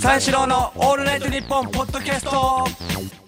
[0.00, 2.64] 三四郎のオールナイトニッポンポッドキャスト。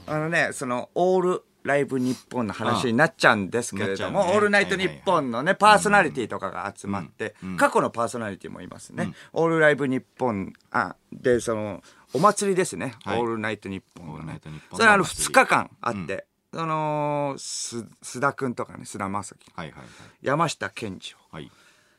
[0.07, 9.12] あのねそのオールライブ日本の話になっちゃうんですけれども、オールナイトニッポンのね、パーソナリティとかが集まって、過去のパーソナリティもいますね。
[9.34, 11.82] オールライブ日本、あ、で、その、
[12.14, 12.95] お祭りですね。
[13.04, 13.20] はい。
[13.20, 15.25] オールナイトニッポンのオールナイねトニッポンのそれあのお祭り。
[15.29, 19.84] 2日間あって、その、す須田くんとかね、須田正樹、はいはい
[20.22, 21.50] 山下健二い。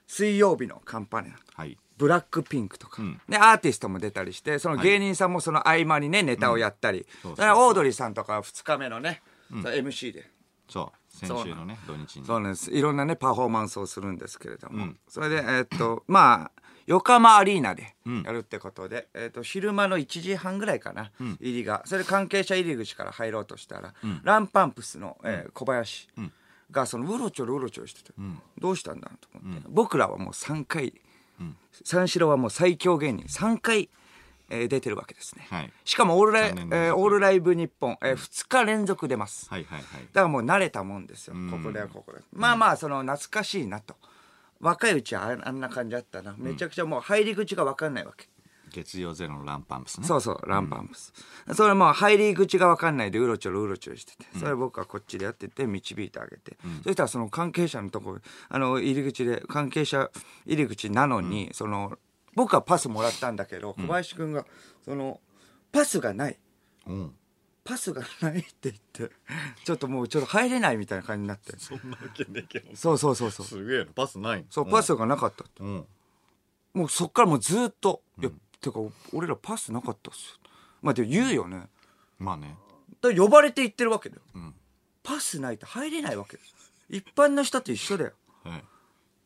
[0.08, 1.36] 水曜日のカンパネラ。
[1.54, 3.22] はいブラックピンクとか、ん。
[3.28, 7.36] ね、アーティストも出たりしてその芸人さんもその合間にねネタをやったり、そうそうそう。
[7.36, 10.30] それはオードリーさんとか2日目のね、MC で。
[10.68, 11.16] そう。
[11.16, 12.26] 先週のね土日に。
[12.26, 12.72] そうなんです。
[12.72, 21.82] いろんなねパフォーマンスをするんですけれども、それでえーっとまあ横浜アリーナでやるってことで、えーっと昼間の1時半ぐらいかな、入りが。
[21.86, 26.08] それで関係者入り口から入ろうとしたら、ランパンプスの、えー小林
[26.72, 28.14] がそのうろちょろうろちょろしてて、
[28.60, 30.94] どうしたんだと思って、僕らはもう3回、
[31.84, 33.90] 三四郎はもう最強芸人3回、
[34.50, 42.20] えー出てるわけですね、はいしかもオールライ,、えーオールライブ日本、え2日連続出ます、はいはいはいだからもう慣れたもんですよ、ここではここで。
[42.34, 43.96] まあまあ、その懐かしいなと。
[44.60, 46.36] 若いうちはああんな感じだったな。
[46.38, 48.28] めちゃくちゃもう入り口が分かんないわけ。
[48.70, 50.08] 月曜ゼロのランパンプスね。
[50.08, 51.14] そうそう、ランパンプス。
[51.54, 60.10] それもう入り口が分かんないでうろちょろうろちょろしてて、それ僕はこっちでやってて導いてあげて、そしたらその関係者のところ、あの入り口で、関係者
[60.46, 61.98] 入り口なのに、その、
[62.36, 64.46] 僕はパスもらったんだけど、小林くんが、
[64.86, 65.20] その、
[65.72, 66.38] パスがない。
[66.88, 67.16] うん。
[67.64, 69.16] パスがないって言って、
[69.64, 71.54] ちょっともうちょっと入れないみたいな感じになって。
[71.58, 72.76] そんなわけねえけど。
[72.76, 73.46] そうそうそうそう。
[73.46, 73.92] すげえな。
[73.94, 75.64] パスないそう、パスがなかったって。
[75.64, 75.86] うん。
[76.74, 78.80] もうそっからもうずっと、いや、てか、
[79.14, 80.52] 俺らパスなかったっすよ。
[80.82, 81.68] まあ、でも言うよね。
[82.18, 82.56] まあね
[83.02, 84.22] だから呼ばれて行ってるわけだよ。
[84.40, 84.54] ん
[85.04, 86.38] パスないと入れないわけ。
[86.90, 88.12] 一般の人と一緒だよ。
[88.44, 88.64] はい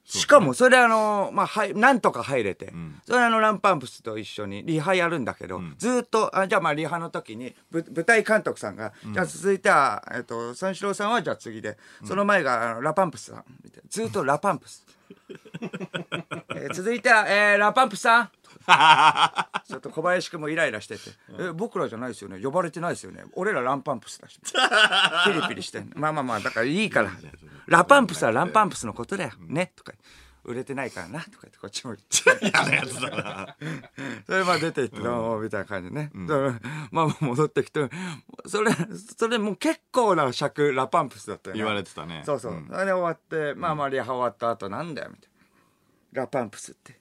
[0.06, 2.74] しかも、それあの、まあ、はい、なんとか入れて、
[3.06, 13.90] それあの、ランパンプスと一緒にリハやるんだけど、ずっと、あじゃあまあ、リハの時に、ぶ舞台監督さんが、じゃあ続いては、えっと、三四郎さんはじゃあ次で、その前が、あのラパンプスさん、みたいな。
[13.90, 14.86] ずっとラパンプス。
[16.56, 18.30] えー続いては、えーラパンプスさん。
[19.68, 21.02] ちょっと小林君もイライラしてて、
[21.40, 22.42] え僕らじゃないですよね。
[22.42, 23.24] 呼ばれてないですよね。
[23.34, 24.40] 俺らランパンプスだし。
[25.26, 25.96] ピリピリしてんの。
[25.96, 27.12] まあまあまあだからいいから。
[27.68, 29.32] ラパンプスはランパンプスのことだよ。
[29.40, 29.74] ね。
[29.76, 29.94] とか。
[30.46, 31.22] 売れてないからな。
[31.22, 32.46] とか言ってこっちも言って。
[32.46, 33.56] 嫌 なやつだな。
[34.26, 36.60] それまあ出て行ってどうもみたいな感じでね、だから
[36.92, 37.90] まあ戻ってきて
[38.46, 38.72] それ
[39.18, 42.24] それもう結構な尺ラパンプスだったよな言われてたね。
[42.26, 42.68] そうそう、ん。
[42.68, 45.30] それで終わってまあまあリハ終わった後なんだよみたい
[46.14, 46.22] な。
[46.24, 47.00] ラパンプスって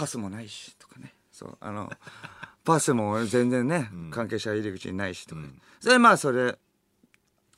[0.00, 1.12] パスもないしとかね。
[1.30, 1.92] そうあの
[2.64, 5.42] パスも全然ね、関係者入り口にないしとか、
[5.80, 6.58] それでまあそれ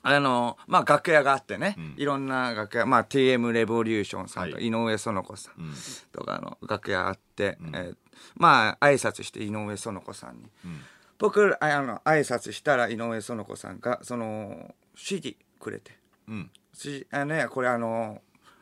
[0.01, 4.67] あのまあ楽屋があってね、いろんな楽屋まあ TM レボリューションさんとはい。
[4.67, 5.73] 井上園子さん
[6.11, 7.97] とかの楽屋あって、えー
[8.35, 10.51] まあ挨拶して井上園子さんに、
[11.17, 15.97] 僕あの挨拶したら井上園子さんがその CD くれて。
[16.27, 16.51] うん。
[16.73, 18.21] しあのねこれあの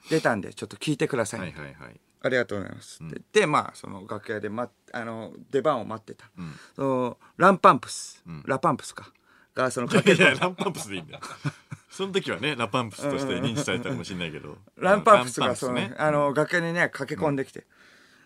[0.10, 3.04] 出たんでちょっと聞いてください、はいはいはいありがとうございます。
[3.04, 6.30] って言って、まあその楽屋で、ま、あの出番を待ってた、
[6.76, 9.12] そのランパンプス、ラパンプスか。
[9.54, 11.20] がその駆けいやランパンプスでいいんだよ。
[11.90, 14.58] その時はねラパンプスとして認知されたかもしれないけど。
[14.78, 17.66] ランパンプスがその、ねあの楽屋にね駆け込んできて、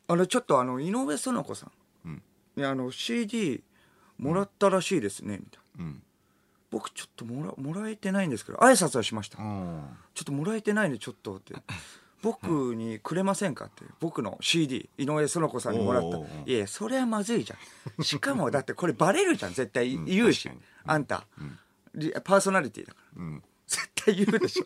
[0.07, 1.67] あのちょっとあの井上園子さ
[2.05, 2.21] ん、
[2.55, 3.63] にあの CD
[4.17, 6.01] もらったらしいですねみたいな、ん。
[6.69, 9.83] 僕ちょっともらもらえてないんですけど挨拶はしました、うん
[10.13, 11.53] ちょっともらえてないんでちょっとって
[12.25, 16.17] 僕にくれませんかって僕の CD 井上園子さんにもらった。
[16.49, 18.01] いやそれはまずいじゃん。
[18.03, 20.49] しかもだってこれバレるじゃん絶対言うし、
[20.85, 21.27] あんた、
[21.93, 23.23] リパーソナリティだから。
[23.23, 23.43] うん。
[23.67, 24.65] 絶対言うでしょ。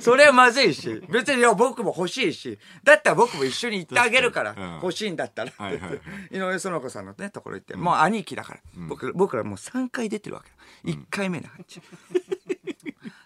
[0.00, 5.50] それはまずいし別にいや僕も欲しいしだったら僕も一緒に行ってあげるから欲しいんだったら。
[5.50, 6.00] ってはいはいはい。
[6.30, 10.42] 井上園子さんのねところ行って、もう兄貴だから、僕僕らもう3回出てるわ
[10.82, 11.82] け1回目の話、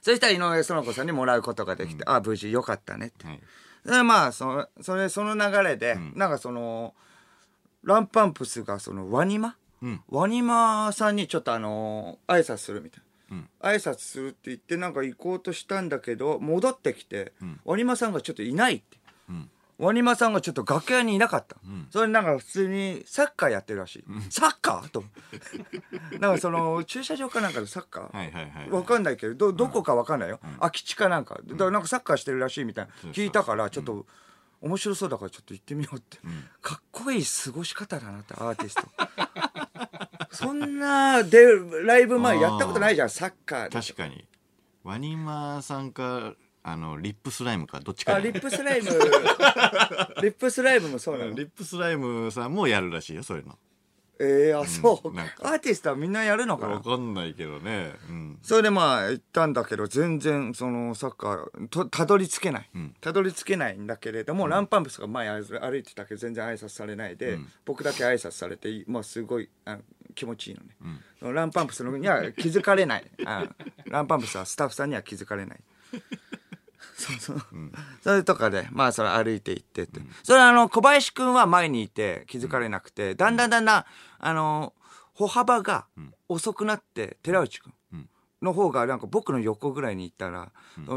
[0.03, 3.25] そしたら井上園子さんにもらうことができて、あ無事よかったねって。
[3.25, 3.41] はい
[3.85, 6.95] でまあそのそれその流れで、なんかその
[7.83, 10.01] ランパンプスがそのワニマ、うん。
[10.09, 17.33] ワニマさんにちょっとあの挨拶するみたいな、挨拶するって言ってなんか行こうとしたんだけど戻ってきて、
[17.65, 18.98] ワニマさんがちょっといないって、ん
[19.79, 21.57] ワニマさんがちょっと楽屋にいなかった、
[21.91, 24.91] それなんか普通にサッカーやってるらしい、サッカー？
[24.91, 25.05] と。
[26.19, 31.39] なんかその駐車場かなんかでサッカー、はいはいはいわかんないけどどどこかわかんないよ、空き地かなんか。
[31.45, 32.93] だからなんかサッカーしてるらしいみたいな。
[33.13, 34.05] 聞いたからちょっと
[34.61, 36.19] 面白そうだからちょっと行ってみようって、
[36.61, 38.83] かっこいい過ごし方だなってアーティスト。
[40.35, 41.47] そんなで
[41.85, 43.81] ライブ前やったことないじゃんサッカーで。
[43.81, 44.27] 確かに。
[44.83, 46.35] ワニマさんか
[46.71, 48.89] あのリップスライムかどっちかあリップスライム。
[50.23, 51.31] リップスライムもそうなの？
[51.35, 53.59] リップスライムさんもやるらしいよそういうの。
[54.21, 57.93] ええあそう、うんアーティストはみんなやるのかわなかんないけどね。
[58.09, 58.39] うん。
[58.43, 62.97] それでまあ行ったんだけど全然そのサッカーとたどり着けない、ん。
[63.01, 69.79] たどり着けないんだけれども、ランパンプスが前歩いてたけど全然挨拶されないで、僕だけ挨拶されてもうすごいあ
[70.17, 70.63] 気持ちいいの
[71.31, 73.09] ね、ランパンプスのには気づかれない。
[73.25, 73.45] あ
[73.85, 75.61] ランパンプスはスタッフさんには気づかれない
[76.99, 77.43] そうそう、
[78.03, 83.85] それとかでまあそれ歩いて行ってって、それはあの小林くんは前にいて気づかれなくて、だんだんだんだん
[84.19, 84.75] あの
[85.15, 85.87] 歩幅が
[86.29, 87.75] 遅くなって寺内くん
[88.43, 90.51] の方がなんか僕の横ぐらいに行ったら、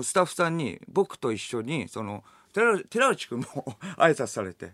[0.04, 2.24] スタッフさんに僕と一緒にその
[2.54, 3.46] 寺寺内くんも
[3.98, 4.74] 挨拶されて、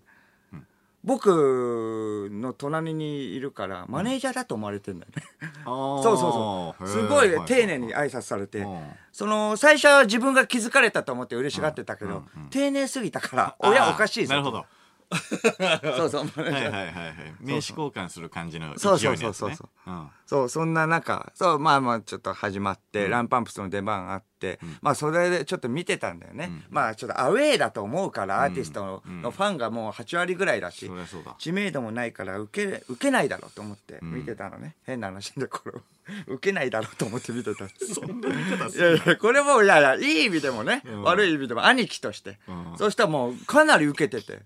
[1.07, 5.23] 僕の隣にいるからマネージャーだと思われてんだよね、
[5.63, 6.87] そ そうそうそう。
[7.01, 8.91] すごい丁寧に挨拶されて、うん。
[9.13, 14.65] その最初は自分が気づかれたと思って嬉しがってたけど、丁寧すぎたから親おかしいぞなるほど。
[15.95, 17.15] そうそうはいはいはいはい。
[17.39, 19.33] 名刺交換する感じの勢そうそういのやつね。
[19.33, 20.09] そうそううん。
[20.25, 24.36] そうそんな中そうまあまあちょっと始まって、ランパンプスの出番があって、
[24.81, 30.89] まあそれでちょっと見てたんだよね、まあちょっとアウェーだと思うからアーティストの,、のファンがもう8割ぐらいだし
[31.37, 35.73] 知名度もないから受け受けないだろうと思って見てたのね、変な話でこれ
[36.27, 37.67] 受けないだろうと思って見てた。
[37.69, 41.03] そんな見方すいやいやこれもいやいやいい意味でもね、ん。
[41.03, 42.75] 悪い意味でも兄貴として、うん。
[42.77, 44.41] そしたらもうかなり受けてて。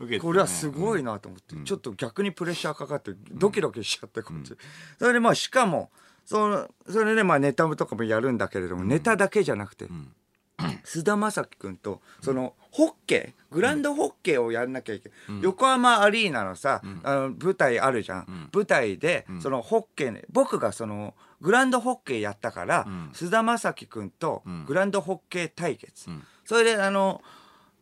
[0.00, 0.18] ね。
[0.18, 4.56] これはすごいなと思って、ちょっと逆にプレッシャーかかってドキドキしちゃってこっち、
[4.98, 5.90] それでまあしかも
[6.24, 9.86] そのそれでまあネタとかもやるんだけれども、ネタだけじゃなくて
[10.84, 26.08] 菅、田将暉君とそのホッケーグランドホッケーをやんなきゃいけない、横浜アリーナのさ、あの舞台あるじゃん、舞台でそのホッケー、ね、僕がそのグランドホッケーやったから菅、田将暉君とグランドホッケー対決、
[26.44, 27.22] それであの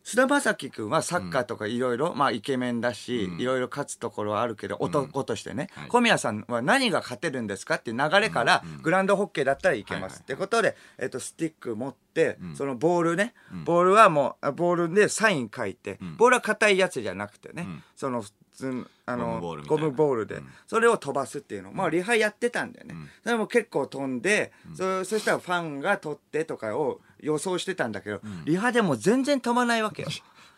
[0.03, 5.87] 菅田将暉君はサッカーとかいろいろまあイケメンだしいろいろ勝つところはあるけど男としてね、はい。
[5.87, 13.33] 小宮さんは何が勝てるんですかっていう流れから、グランドホッケーだったらいけます、はいはいってことで、えっと、スティック持って、そのボールね、
[13.65, 18.23] ボールはもうあボールでサイン書いて、ボールは硬いやつじゃなくてね、その
[18.53, 30.09] 普通あのゴムボールで、それを飛ばすっていうのまあリハやってたんだよね、それも結構飛んで、そそしたらファンが取ってとかを予想してたんだけど、リハでも全然飛ばないわけよ。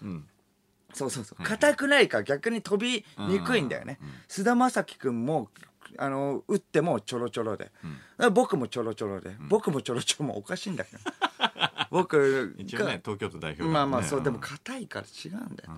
[0.03, 0.25] うん。
[0.93, 1.43] そうそうそう。
[1.43, 3.99] 硬くないから逆に飛びにくいんだよね。
[4.27, 5.49] 菅、田将暉君も
[5.97, 7.71] あの打ってもちょろちょろで、
[8.33, 10.99] 僕もちょろちょろで、僕もちょろちょろもおかしいんだけど
[11.91, 13.69] 僕一応ね東京都代表ね。
[13.69, 15.71] まあまあそう、でも硬いから違うんだよ、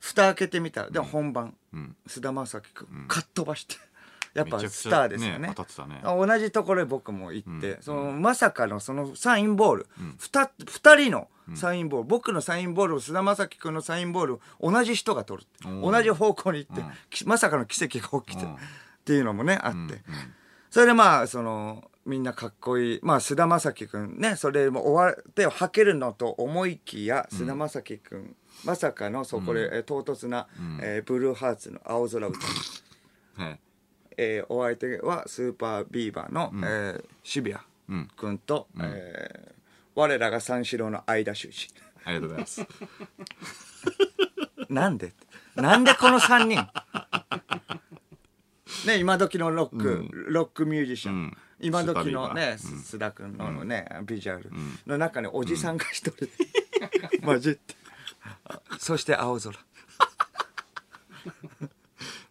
[0.00, 1.54] 蓋開けてみたらでも本番、
[2.06, 3.76] 菅田将暉君、かっ飛ばして。
[4.32, 5.48] やっぱスターですよね。
[5.48, 5.54] ね
[5.86, 6.00] ね。
[6.04, 9.86] 同じところへ僕も行って、そのまさかのそのサインボール、
[10.18, 15.80] 二二人のサインボール、僕のサインボールを菅田将暉君のサインボールを同じ人が取る。
[15.82, 18.54] 同じ方向に行って、きまさかの奇跡が起きて、うん。
[18.54, 18.58] っ
[19.04, 20.00] ていうのもねあって、
[20.70, 23.00] それでまあそのみんなかっこいい。
[23.02, 24.36] まあ菅田将暉君ね。
[24.36, 30.48] それも終わってはけるのと思いきや菅田将暉君、まさかのそこで、えー唐突な、
[30.82, 32.38] えーブルーハーツの青空歌。
[33.42, 33.60] はい。
[34.16, 38.08] えーお相手はスーパービーバーの、えー渋谷うん。
[38.16, 39.60] 君と、えー
[39.96, 41.68] 我らが三四郎の相田修二
[42.04, 42.66] ありがとうございます。
[44.70, 45.12] なんで？
[45.56, 46.66] なんでこの3人？
[48.86, 54.50] ね今時のロック、ロックミュージシャン、うん今時のね須田君のね、ビジュアル
[54.86, 56.28] の中におじさんが一人、
[57.24, 57.74] 混じって。
[58.78, 59.52] そして青空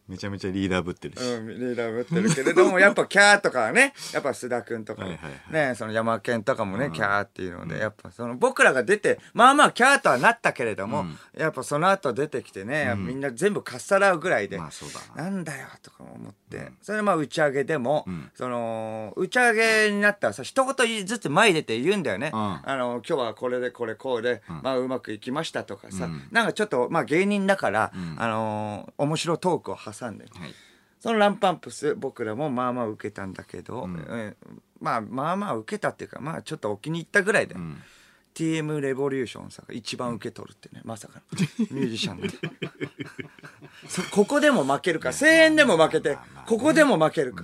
[0.10, 11.06] めちゃめちゃリーダーぶってるし、うん、リーダーぶってるけれども、 やっぱキャーとかはね、やっぱ須田くんとか、はいはいはね、その山県とかもね、キャーっていうので、やっぱその僕らが出て、まあまあキャーとはなったけれども、
[11.38, 15.30] やっぱその後出てきてね、みんな全部かっさらうぐらいで、まあそうだな。
[15.30, 22.32] なんだよとか思って、それでまあ打ち上げでも、その、打ち上げになったらさ、一言ずつ前に出て言うんだよね。
[22.34, 22.39] うん。
[22.39, 30.53] あの、今日はこれでこれこうで、まあうまくいきましたとかさ、なんかちょっと、まあ芸人だから、あのー面白トークを挟んで、はい。
[31.00, 37.82] そのランパンプス僕らもまあまあ受けたんだけど、えーまあまあまあ受けたっていうかまあちょっとお気に入ったぐらいで、ん。
[38.36, 41.22] TM レボリューションさんが一番受け取るってねまさかの。
[41.75, 42.29] ミュージシャンで。
[43.89, 47.44] そここでも負けるか声援でも負けてここでも負けるか、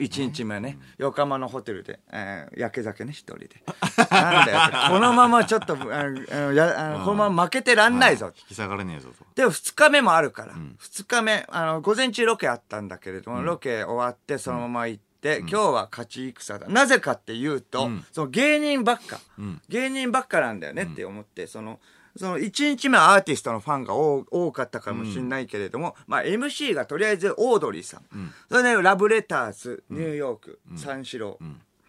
[0.00, 0.78] 1日目ね。
[0.98, 3.62] 横浜のホテルで、えー、焼け酒ね一人で。
[4.10, 9.24] なんだよこのままちょっとこのまま負けてらんないぞ、引き下がれねえぞと。
[9.34, 16.68] でも2日目もあるから、2日目あの午前中ロケあったんだけれども、ロケ終わってそのまま行って、今日は勝ち戦だ。
[16.68, 19.20] なぜかっていうと、その芸人ばっか、
[19.68, 21.78] 芸人ばっかなんだよねって思って、その
[22.16, 28.02] その1日目はアーティストのファンが多多かったかもしれないけれども、まあ MC がとりあえずオードリーさん。
[28.48, 31.38] それでラブレターズ、ニューヨーク、三四郎。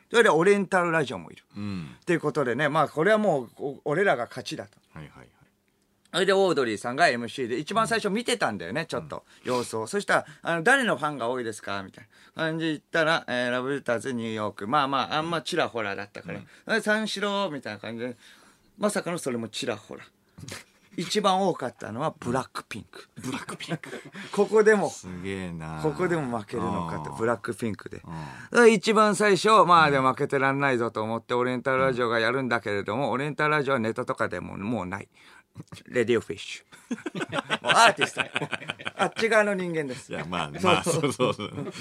[0.09, 1.43] それでオリエンタルラジオもいる。
[1.55, 4.77] うんっていうことでね、まあこれはもうお俺らが勝ちだと。
[4.93, 5.27] はいはいはい
[6.13, 9.87] それでオードリーさんが MC で一番最初見てたんだよね、ちょっと様子を。
[9.87, 14.67] そしたら、あの、誰のファンが多いですかみたいな感じで言ったら、えーラブレターズニューヨーク。
[14.67, 16.33] まあまあ、あんまちらほらだったか
[16.65, 16.81] ら。
[16.81, 18.17] 三四郎みたいな感じで、
[18.81, 20.01] まさかのそれもちらほら。
[20.97, 23.07] 一番多かったのはブラックピンク。
[23.15, 23.89] ブラックピンク。
[24.33, 24.89] ここでも。
[24.89, 28.01] すげえなここでも負けるのかと、ブラックピンクで
[28.71, 35.07] 一番最初、まあで負けてらんないぞと思って、オリエンタルラジオがやるんだけれども、オリエンタルラジオはネタとかでももうない。
[35.88, 36.72] レディオフィッシュ。
[37.63, 38.22] もうアーティスト。
[38.98, 40.12] あっち側の人間です。
[40.12, 41.72] いやまあまあそうそうそう、うん、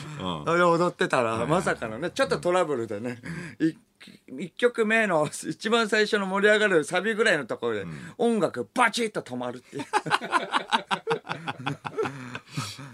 [0.45, 3.19] それで踊ってたら、まさかのね、ちょっとトラブルでね、
[3.59, 3.75] い
[4.39, 7.87] 一曲目の一番最初の盛り上がるサビぐらいのところで、
[8.17, 9.85] 音楽バチッと止まるっていう。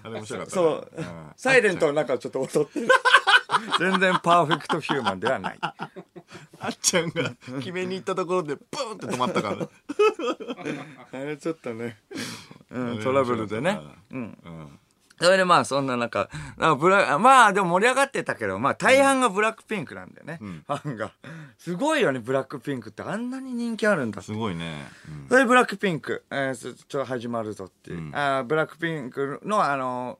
[0.02, 0.90] あれ面白かったそう、
[1.36, 2.88] サイレントの中をちょっと踊ってる。
[3.78, 5.58] 全然パーフェクトヒューマンではない。
[5.60, 9.68] あっちゃんが決めに行ったところでブーンって止まったから
[11.20, 11.98] あれちょっとね、
[12.70, 13.80] うん、トラブルでね。
[14.10, 14.38] うん。
[14.44, 14.78] うん
[15.18, 21.12] それでまあそんな中、なブラまあでも盛り上がってたけど、まあ大半がブラックピンクなんだよね、ファンが。
[21.58, 25.28] すごいよね、ブラックピンクってあんなに人気あるんだすごいね、うん。
[25.28, 30.18] それでブラックピンク、えー、そちょっと始まるぞっていう、あーブラックピンクのあの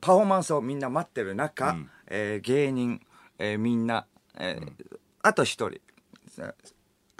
[0.00, 3.00] パフォーマンスをみんな待ってる中、えー芸人、
[3.38, 4.06] えーみんな、
[4.38, 5.80] えーあと一人、
[6.28, 6.54] さ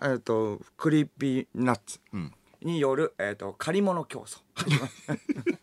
[0.03, 2.00] えー、とクリーピーナッツ。
[2.17, 2.33] ん。
[2.62, 4.41] による、えー、と借り物競争。
[5.09, 5.60] う ん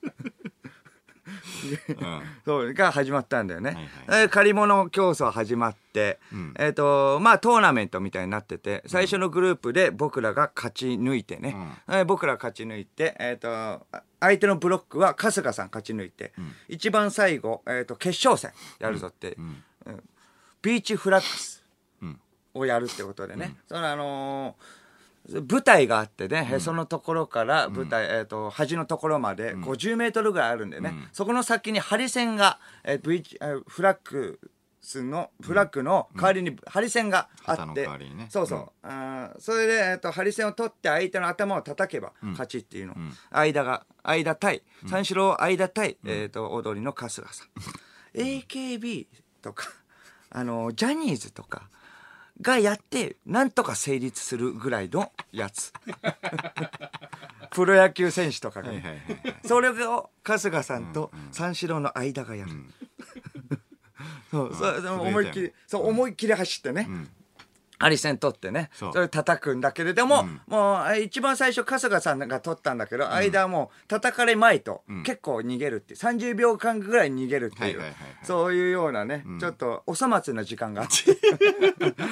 [2.46, 3.72] そうが始まったんだよね。
[3.72, 6.54] はいえー借り物競争始まって、ん。
[6.58, 11.56] えっ、と、まあトーナメントみたいになってて、最初のグループで僕らが勝ち抜いてね、
[11.88, 13.82] えー僕らが勝ち抜いて、えっ、と、あ
[14.20, 16.34] 相手のブロックは春日さん勝ち抜いて、
[16.68, 19.64] 一番最後、えっ、と、決勝戦やるぞって、うん。
[20.62, 21.64] ビーチフラッグス
[22.02, 22.20] うん。
[22.54, 24.77] をやるってことでね、そのあのー
[25.30, 34.40] 舞台があってね、へそのところから舞台、えっ、と、端のところまで50メートルぐらいあるんでね、そこの先にハリセンが、えー、V えーフラッグ
[34.82, 38.28] スの、フラッグの代わりにハリセンがあって、ね。
[38.30, 38.72] そうそう。
[38.84, 42.96] あーそれで、えっ、と、ハリセンを取って相手の頭を叩けば勝ちっていうの。
[43.30, 47.50] 間が、間対、三四郎間対、えっ、と、踊りの春日さん。
[48.18, 49.08] AKB
[49.42, 49.68] とか、
[50.30, 51.70] あの、ジャニーズとか
[52.42, 55.74] がやって、なんとか成立するぐらいのやつ。
[57.52, 62.52] プロ野球選手とかがね、はいはいはいはいそれを春日さんと三四郎の間がやる。
[64.30, 66.88] そう、それでも思いっきり、そう、思いっきり走ってね。
[67.80, 77.96] ハリセン取ってねそれ叩くんだけれども、もうえ一番最初春日さんが取ったんだけど、間はもう叩かれまいと、結構逃げるっていう30秒間ぐらい逃げるっていう、はいはいはいはい。
[78.24, 81.18] そういうようなね、ちょっとお粗末な時間があって。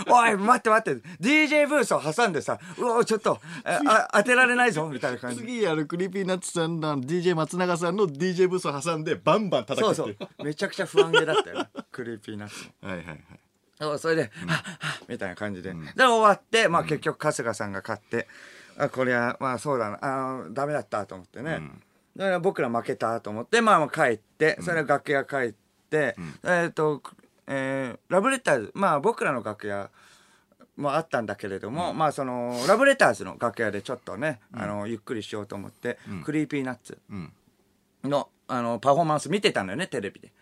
[0.09, 1.01] おい待って待って。
[1.19, 5.37] DJ ブースを挟んでさうわちょっとえあ当てられないぞみたいな感じ。
[5.41, 13.19] 次やるクリーピーナッツさんの DJ 松永さんの DJ ブースを挟んでバンバン叩くそうっていそうめちゃくちゃ不安げだったよ クリーピーナッツもはいはいはい
[13.79, 14.55] そうそれで、はっは
[15.03, 15.73] っみたいな感じで。
[15.73, 18.27] で、終わって、まあ結局春日さんが勝って、
[18.77, 21.61] あ、これは、まあそうだな、あーダメだったと思ってね。
[22.15, 25.53] だから僕ら負けたと思って、まあまあ帰って、それは楽屋帰っ
[25.89, 27.01] て、えっ、と、
[27.47, 29.89] えーラブレターズ、まあ僕らの楽屋、
[30.77, 37.31] もあったんだけれども、まあそのラブレターズの楽屋でちょっとね、あのゆっくりしようと思って、クリーピーナッツうん。
[38.03, 40.33] のあのパフォーマンス見てたのよねテレビで、うん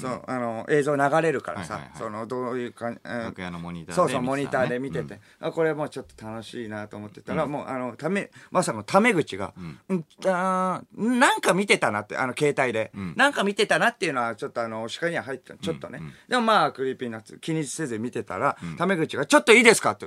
[0.00, 5.02] そうあの映像流れるからさ、そのどういうか、うん楽屋のモニターでそうそうモニターで見見て。
[5.02, 9.52] てて、あこれもうちょっと楽しいなと思ってたら、もうあのためまさかの溜口が、
[9.88, 10.04] うん。
[10.26, 20.06] あーなんか見てたなってあの携帯で、なんか見てたなっていうのはちょっとあの視界には入ってたちょっとね、でもまあクリーピーナッツ気にせず見てたら、溜口が「ちょっといいですか?」って。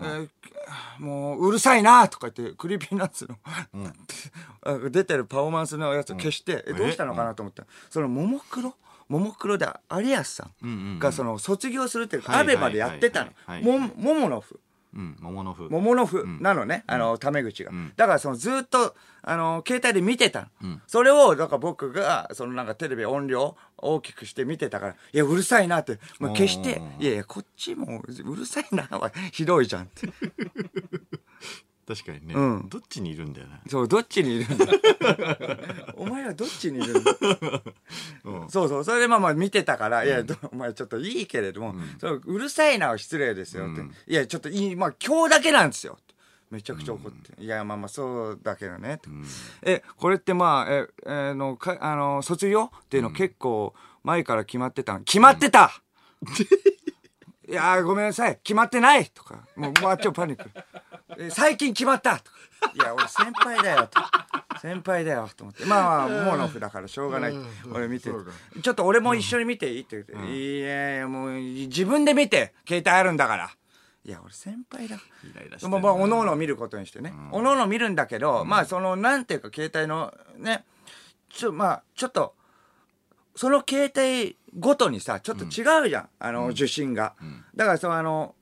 [0.00, 0.28] えー
[0.98, 3.36] もううるさいなとか言ってクリーピーナッツの、
[4.62, 7.62] あ 出てるパフォーマンスのやつ消して、えどうしたのかなと思った。
[7.62, 8.74] ら、そのももクロ？
[9.08, 13.32] ももクロで有安さんがその卒業するっていうか、はいアベマでやってたの。
[13.62, 14.58] もものふ
[14.96, 30.08] うん桃の風桃のふなのね、あのタメ口が、だからそのずっとあの携帯で見てたの、それをだから僕がそのなんかテレビ音量大きくして見てたから「いやうるさいな」って、まあ、消して「いやいやこっちもうるさいな」はひどいじゃんって
[31.86, 32.68] 確かにね、うん。
[32.68, 34.66] どっちにいるんだよなそうどっちにいるんだ。
[35.94, 37.04] お前はどっちにいる ん。
[37.04, 37.12] だ、
[38.48, 45.98] そうそうそれでまあまあ見てたから「いやどお前ちょっといいけれども、そううるさいなは失礼ですよ」って「いやちょっといいまあ今日だけなんですよ」
[46.50, 49.00] めちゃくちゃ怒って「いやまあまあそうだけどね」
[49.62, 52.64] えこれってまあえ、えーのかあの卒業？
[52.64, 55.82] っていうの結構前から決まってたん決まってた、
[57.48, 58.38] いやーごめんなさい。
[58.42, 59.06] 決まってない。
[59.06, 59.46] とか。
[59.54, 60.50] もうもうあっちもパニック。
[61.18, 62.16] え最近決まった。
[62.18, 62.30] とか。
[62.74, 63.88] いや俺先輩だよ。
[63.88, 64.00] と
[64.60, 65.28] 先輩だよ。
[65.36, 65.64] と思って。
[65.64, 67.34] まあまあモノフだからしょうがない。
[67.72, 68.10] 俺見て
[68.62, 69.80] ちょっと俺も一緒に見ていい？
[69.82, 73.50] って言って、いやいやもう自分で見て携帯あるんだから。
[74.04, 74.96] いや俺先輩だ。
[74.96, 80.64] イライラしてるまあまあおのおの見ることにしてね、おのおの見るんだけど、まあそのなんていうか携帯のね
[81.28, 82.34] ちょまあちょっと
[83.36, 87.14] その携帯ごとにさちょっと違うじゃん、あの受信が、
[87.54, 88.34] だからそのあの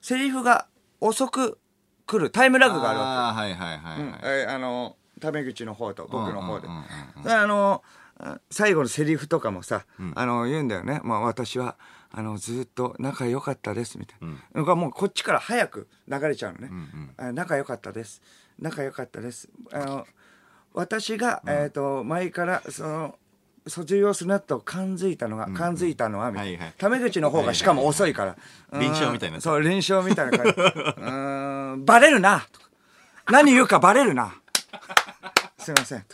[0.00, 0.66] セリフが
[1.00, 1.58] 遅く
[2.06, 4.10] 来るタイムラグがあるわあーはいはいはいけ、うん。
[4.10, 7.82] はい、えーあのタメ口の方と僕の方で、あの
[8.18, 9.84] あ最後のセリフとかもさ、
[10.14, 11.76] あの言うんだよね、まあ、私は
[12.10, 14.64] あのずっと仲良かったですみたいな、なん。
[14.64, 16.70] かもうこっちから早く流れちゃうのね、
[17.16, 18.22] あ仲良かったです。
[18.58, 19.48] 仲良かったです。
[19.72, 20.06] あの
[20.72, 23.18] 私が、えっ、と前からその
[23.68, 28.36] 卒業するなと感づいたのが、感づいたのはみたいな、タメ口の方がしかも遅いから、
[28.72, 28.80] うん。
[28.80, 29.40] 臨床みたいな。
[29.40, 30.52] そう臨床みたいな感じ。
[30.52, 31.84] うーん。
[31.84, 32.46] バレるな
[33.30, 34.34] 何言うかバレるな。
[35.58, 36.04] すいません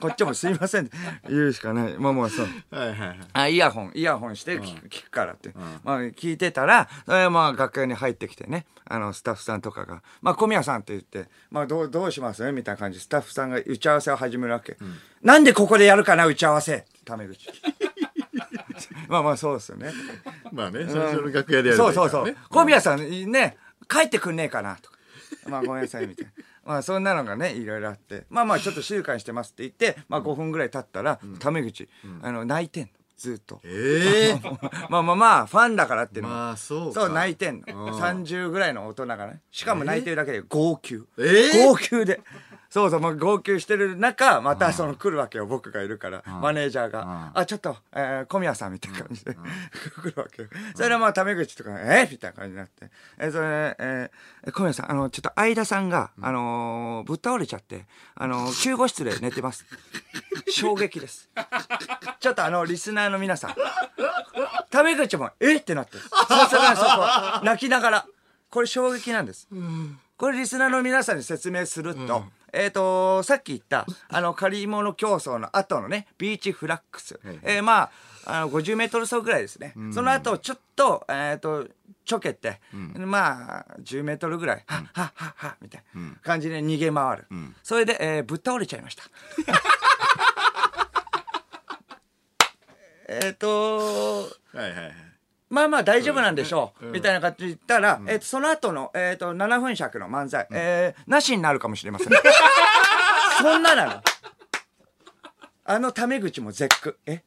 [0.00, 0.86] こっちもすいません。
[0.86, 0.96] っ て
[1.28, 1.96] 言うしかない。
[1.98, 2.46] まあまあそう。
[2.70, 3.18] はいはいはい。
[3.32, 5.52] あイヤホンイヤホンして聞く,、聞くからって、
[5.84, 8.66] まあ聞いてたらそれまあ楽屋に入ってきてね。
[8.92, 14.76] あのスタッフさんとかが「まあ小宮さん」って言って「まあどうどうします?」みたいな感じでスタッフさんが打ち合わせを始めるわけ、
[15.22, 16.84] なんでここでやるかな打ち合わせ。
[17.04, 17.48] タメ口。
[19.08, 19.92] まあまあそうですよね。
[20.52, 22.24] まあね最初の楽屋でやるそうそうそう。
[22.24, 24.98] ね小宮さんね帰ってくんねえかなとか。
[25.46, 26.32] まあごめんなさいみたいな
[26.64, 31.88] まあそんなのがねいろいろあってまあまあちょっと静かにしてますって言ってまあ5分ぐらい経ったらタメ口
[32.22, 32.90] あの泣いてんの
[33.20, 33.60] ずっと。
[33.64, 34.40] ええ
[34.88, 36.30] まあまあまあファンだからっていうの。
[36.30, 37.02] もまあそうか。
[37.02, 37.98] そう泣いてんの。
[37.98, 41.06] 30ぐらいの大人がねしかも泣いてるだけで号泣。
[41.18, 41.66] えー。
[41.66, 42.22] 号泣で
[42.70, 46.22] そうそう、まあ、号泣してる中またその来るわけよ僕がいるから。
[46.40, 49.38] マネージャーが「あちょっと、えー小宮さん」みたいな感じで来
[50.10, 50.48] るわけよ。
[50.76, 52.90] それでまあタメ口とか「えみたいな感じになって。
[53.18, 59.66] えーそれえー小宮さんあのちょっと相田さんが、あのーぶっ倒れちゃってあのー救護室で寝てます。
[60.48, 61.28] 衝撃です。
[62.20, 63.54] ちょっとあのリスナーの皆さん。
[64.70, 65.60] タメ口も、えっ？
[65.64, 66.00] てなってる。
[66.28, 68.06] さすがにそこ、泣きながら。
[68.48, 69.48] これ衝撃なんです。
[70.20, 77.18] これリスナーの皆さんに説明すると、えっ、と、さっき言った、あの、借り物競争の後のね、ビーチフラックス。
[77.42, 77.90] えーまあ、
[78.26, 79.72] あの、50メートル走ぐらいですね。
[79.94, 81.66] その後、ちょっと、えっ、と、
[82.04, 82.60] ちょけて、
[82.96, 87.26] まあ、10メートルぐらい、はっはっはっは、みたいな感じで逃げ回る。
[87.62, 89.04] それで、えーぶっ倒れちゃいました。
[93.08, 93.78] えっと、
[94.18, 95.09] はいはいはい
[95.50, 102.08] まあまあ大丈夫なんでしょう、みたいな感じで言ったら、えっとその後の、えっと7分尺の漫才、えーなしになるかもしれません。
[103.42, 104.02] そんななの。
[105.64, 106.98] あのタメ口も絶句。
[107.06, 107.22] え？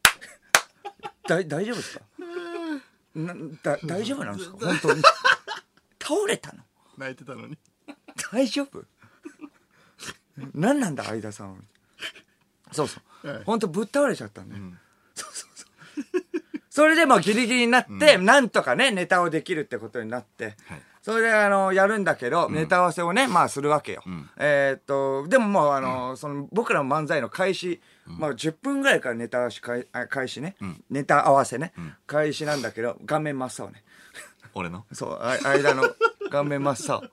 [1.27, 2.03] だ大丈夫ですか？
[3.15, 4.57] なだ大丈夫なんですか？
[4.65, 5.01] 本当に。
[6.01, 6.63] 倒れたの。
[6.97, 7.57] 泣いてたのに。
[8.31, 8.83] 大丈夫？
[10.53, 11.57] 何なんだ相田さんは。
[12.71, 13.43] そうそう、はい。
[13.43, 14.79] 本当ぶっ倒れちゃったんだよ、そうそうそう
[16.73, 20.55] それでもうギリギリになって、なんとかねネタをできるってことになって、はい。
[21.03, 24.01] それであのやるんだけど、ネタ合わせをねまあするわけよ、
[24.37, 29.85] えーっとでももうあの、その僕らの漫才の開始、まあ、10分ぐらいからネタ合わせ開
[30.27, 30.55] 始ね、
[30.89, 31.73] ネタ合わせね、
[32.07, 33.83] 開始なんだけど顔面真っ青ね。
[34.55, 34.83] 俺の？
[34.93, 35.83] そうあ間の
[36.31, 37.03] 顔面真っ青。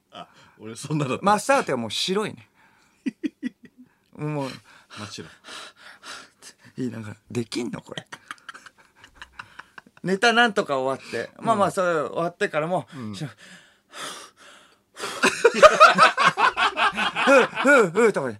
[0.60, 2.48] 俺そんなだ真っ青ってもう白いね。
[4.16, 4.48] もう。
[4.98, 5.30] もちろん
[6.78, 8.06] 言いながらできんのこれ
[10.04, 13.24] ネタなんとか終わって、まあまあそれ終わってからも、し
[17.24, 18.38] ふうふうふうとかで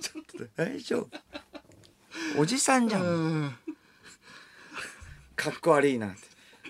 [0.00, 3.54] ちょっと大丈夫おじさんじゃん
[5.36, 6.20] かっこ悪いなって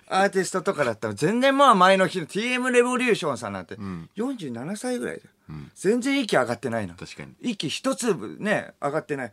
[0.09, 5.31] アーティストとかだったら全然まあ前の日の TM レボリューションさんなんて47歳ぐらいだよ、
[5.75, 6.95] 全然息上がってないの。
[6.95, 7.35] 確かに。
[7.41, 9.33] 息一粒ね上がってない。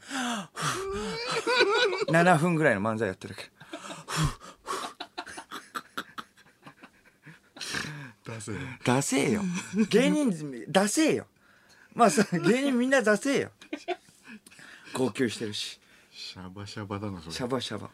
[2.10, 3.44] 7分ぐらいの漫才やってるけ
[8.26, 9.42] 出せど出せえよ。
[9.90, 10.32] 芸人
[10.68, 11.28] 出せえよ。
[11.94, 13.52] まあさ芸人みんな出せえよ。
[14.94, 15.80] 号泣してるし。
[16.12, 17.34] シャバシャバだなそれ。
[17.34, 17.90] シャバシャバ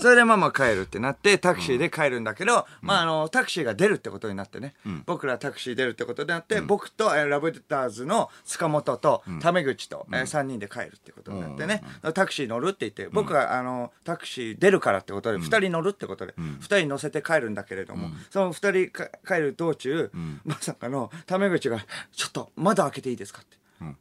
[0.00, 4.74] それでまあまあ帰るってなって、タクシーで帰るんだけど、まああの、タクシーが出るってことになってね、
[5.06, 11.82] 僕らタクシー出るってことになって、僕と、えーラブレターズの塚本と、タメ口と、えー、3人で帰るってことになってね、
[12.14, 20.10] タクシー乗るって言って、僕があの、タクシー出るからってことで、2人乗るってことで、2人乗せて帰るんだけれども、その2人か帰る道中、
[20.44, 21.78] まさかのタメ口が、
[22.12, 23.56] ちょっと窓開けていいですかって。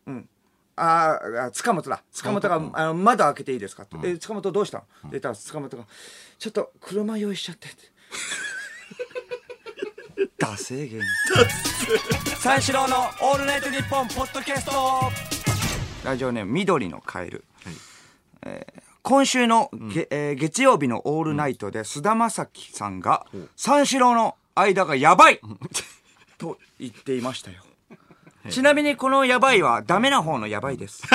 [0.07, 0.29] うん
[0.81, 2.03] あーあ、塚本だ。
[2.11, 3.97] 塚本が、あの窓開けていいですかって。
[4.03, 4.83] え、塚本どうしたの？
[4.83, 5.83] って言ったら、塚本が、
[6.37, 7.77] ちょっと車用意しちゃって って。
[10.37, 11.01] ダセーゲン。
[12.39, 14.71] 三四郎のオールナイトニッポンポッドキャスト
[16.03, 17.43] ラジオネーム緑のカエル。
[18.45, 25.39] えー今週のげ、えー月曜日のオールナイトで菅田将暉さんが、三四郎の間がやばい
[26.37, 27.63] と言っていましたよ。
[28.49, 31.03] ちなみにこのやばいはダメな方のやばいです。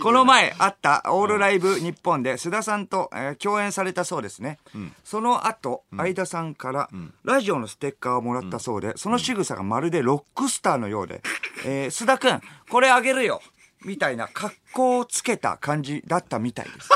[0.00, 4.58] この前あったオールライブ日本で須田さんと、えー共演されたそうですね。
[5.02, 6.88] その後、相田さんから
[7.24, 11.20] ラジオのステッカーをもらったそうで、その仕草がまるでロックスターのようで、
[11.66, 13.42] えー須田くん、これあげるよ
[13.84, 16.88] みたいな格好をつけた感じだったみたいです。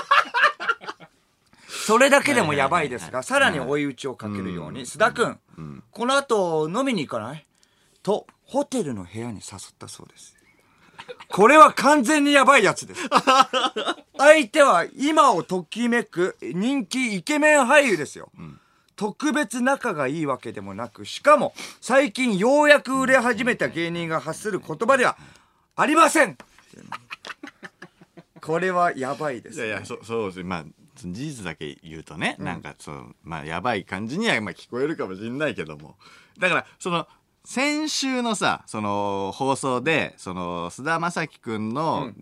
[1.87, 5.40] それだけでもやばいですが、さらに追い打ちをかけるように、須田くん、
[5.90, 7.44] この後飲みに行かない？
[8.09, 10.35] と、ホテルの部屋に誘ったそうです。
[11.29, 13.03] これは完全にやばいやつです。
[14.16, 18.31] 相手は今をときめく人気イケメン俳優ですよ。
[18.97, 25.18] 特別仲がいいわけでもなく、しかも最近ようやく売れ始めた芸人が発する言葉では
[25.77, 26.38] ありません
[28.40, 29.66] これはやばいです、ね。
[29.66, 30.64] いやいやそそうですまあ
[30.97, 35.97] 事実だけ言うとね、なんかそうまあやばい感じにはまあ聞こえるかもしれないけども
[36.38, 37.07] だからその
[37.49, 42.13] 先週のさその放送でその菅田将暉君の、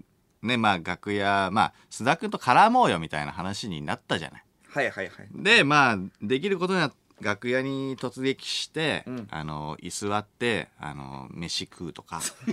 [0.40, 4.44] ねまあ楽屋まあ須田君と絡もうよみたいな話になったじゃない。
[4.68, 5.28] はいはいはい。
[5.34, 9.26] でまあできることには楽屋に突撃して、ん。
[9.32, 12.20] あの居座ってあの飯食うとか。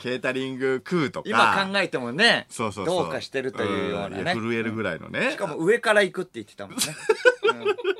[0.00, 1.28] ケータリング食うとか。
[1.28, 4.32] 今考えてもね、そうそうどうかしてるというようなね。
[4.34, 6.82] 震えるぐらいのね、しかも上から行くって言ってたもんね。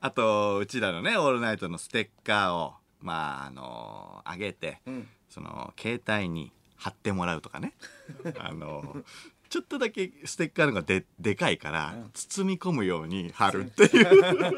[0.00, 5.08] あとうちらのね「オールナイト」のステッカーをまああのあげて、ん。
[5.28, 7.74] その携帯に貼ってもらうとかね。
[8.38, 9.04] あの
[9.48, 14.54] ちょっとだけステッカーのがででかいから、包み込むように貼るっていう。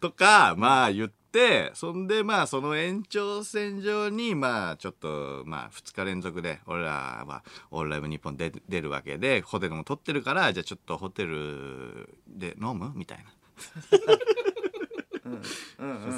[0.00, 1.21] とかまあ言って
[1.74, 12.92] そんでまあその延長線上にまあちょっとまあ2日連続で俺らは「オールライブ日本で出るわけでホテルも取ってるからじゃあちょっとホテルで飲む？
[12.94, 13.32] みたいな。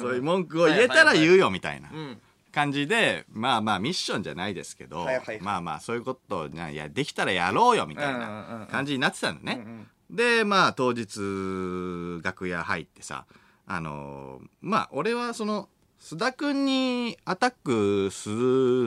[0.01, 1.89] そういう文句を言えたら言うよみたいな。
[1.91, 2.21] うん。
[2.51, 5.05] 感じでまあまあミッションじゃないですけど、
[5.41, 9.85] まあまあそういうことをいやできたらやろうよみたいなん感じになってたのね。
[10.09, 13.25] でまあ当日楽屋入ってさ
[13.67, 18.35] あのーまあ俺はその須田君にアタックする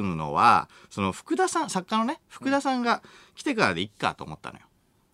[0.03, 3.03] のはその福田さん作家のね福田さんが
[3.35, 4.65] 来てからでいっかと思ったのよ。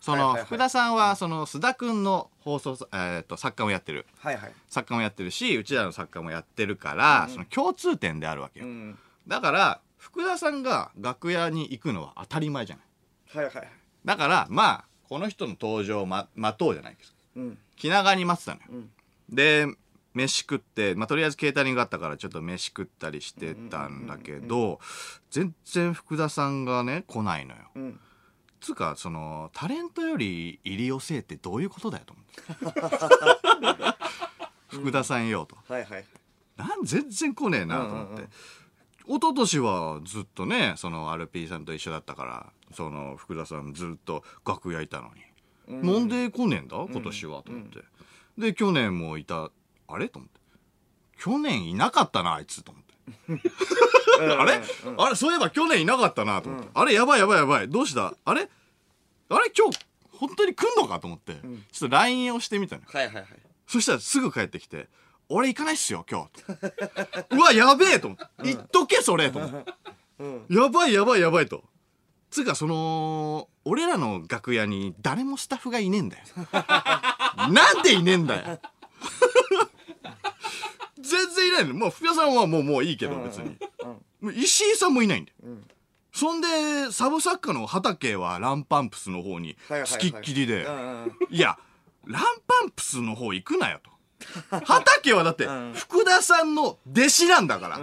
[0.00, 4.52] その福田さんはその須田君の放送、えー、と作家もやってるはいはい。
[4.68, 8.98] 作家もやってるしうちらの作家もやってるから、その共通点であるわけよ、うん。
[9.26, 12.82] だから福田さんが楽屋に行くのは当たり前じゃな
[13.42, 13.68] いはいはい。
[14.04, 17.58] だからまあこの人の登場をま待とうじゃないですかうん。
[17.76, 18.90] 気長に待ってたのよ、ん
[19.34, 19.66] で
[20.14, 24.78] 飯食って、まあ、とりあえずケータリングがあったからちょっと飯食ったりしてたんだけど
[25.30, 27.60] 全然福田さんがね来ないのよ。
[27.74, 28.00] うん。
[28.60, 32.78] つうかそのタレントより入り寄せってどういうことだよと思って。
[34.76, 35.56] 福田さんよと。
[35.68, 36.04] はいはい。
[36.56, 38.28] なん全然来ねえなと思って、うんうんうん。
[39.16, 45.10] 一昨年はずっとねその RP さんと一緒だったからその福田さんずっと楽屋いたの
[45.68, 46.76] に、なんで来ねえんだ？
[46.90, 47.80] 今年は、と思って
[48.38, 49.50] で去年もいた。
[49.86, 50.08] あれ？
[50.08, 50.40] と思って。
[51.18, 52.62] 去年いなかったなあいつ。
[52.62, 52.94] と思って。
[54.20, 54.60] あれ、
[54.96, 55.14] あれ？
[55.14, 56.94] そういえば去年いなかったなと思って、あれ？
[56.94, 57.68] やばいやばいやばい。
[57.68, 58.14] どうした？
[58.24, 58.48] あれ？
[59.28, 59.52] あれ？
[59.56, 59.78] 今日
[60.12, 61.34] 本当に来んのかと思って、
[61.72, 62.88] ちょっと LINE をしてみたのよ。
[62.92, 63.26] はいはいはい。
[63.66, 64.88] そしたらすぐ帰ってきて、
[65.28, 66.42] 俺行かないっすよ、今日。
[67.34, 68.00] うわ、やべえ！
[68.00, 68.24] と思って。
[68.44, 69.30] 言っとけ、それ！
[69.30, 70.54] と思って。
[70.54, 71.64] やばいやばいやばいと。
[72.34, 76.24] つうか、その、俺らの楽屋に誰もスタッフがいねえんだよ。
[77.52, 78.60] なんでいねえんだよ。
[81.00, 81.74] 全然いないの。
[81.74, 83.56] もう、福田さんはもう、もういいけど、別に。
[84.20, 85.36] もう石井さんもいないんだよ。
[86.12, 90.64] そんで、サブ作家の畑はランパンプスの方に付きっきりで。
[90.64, 91.16] うんうん。
[91.30, 91.56] いや、
[92.04, 94.60] ランパンプスの方行くなよと。
[94.64, 97.78] 畑はだってん、福田さんの弟子なんだから。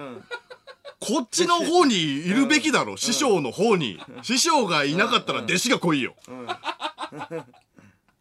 [1.01, 3.99] こっちの方にいるべきだろ、師匠の方に。
[4.21, 6.15] 師匠がいなかったら弟子が来いよ。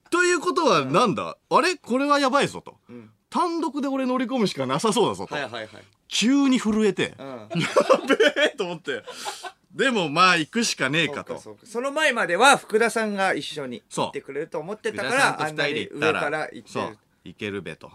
[0.09, 1.77] ということはなんだ、あれ？
[1.77, 2.79] これはやばいぞと。
[3.29, 5.35] 単独で俺乗り込むしかなさそうだぞと。
[5.35, 5.69] はいはいはい。
[6.09, 7.27] 急に震えて、うん。
[7.27, 7.69] や
[8.09, 9.05] べえと思って。
[9.75, 11.38] でもまあ行くしかねえかと。
[11.62, 16.90] その前までは福田さんが一緒に行ってくれると思ってたからあんなに上から行ってそう。
[16.90, 17.93] る行けるべと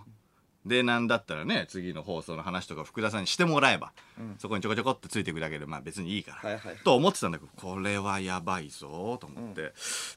[0.66, 3.92] でなんだったらね次の放送の話とか福田さんにしてもらえば、
[4.40, 9.74] そこにちょこちょこってついてくるだけでまあ別にいいから、はいはいと思ってたんだけどこれはやばいぞと思って、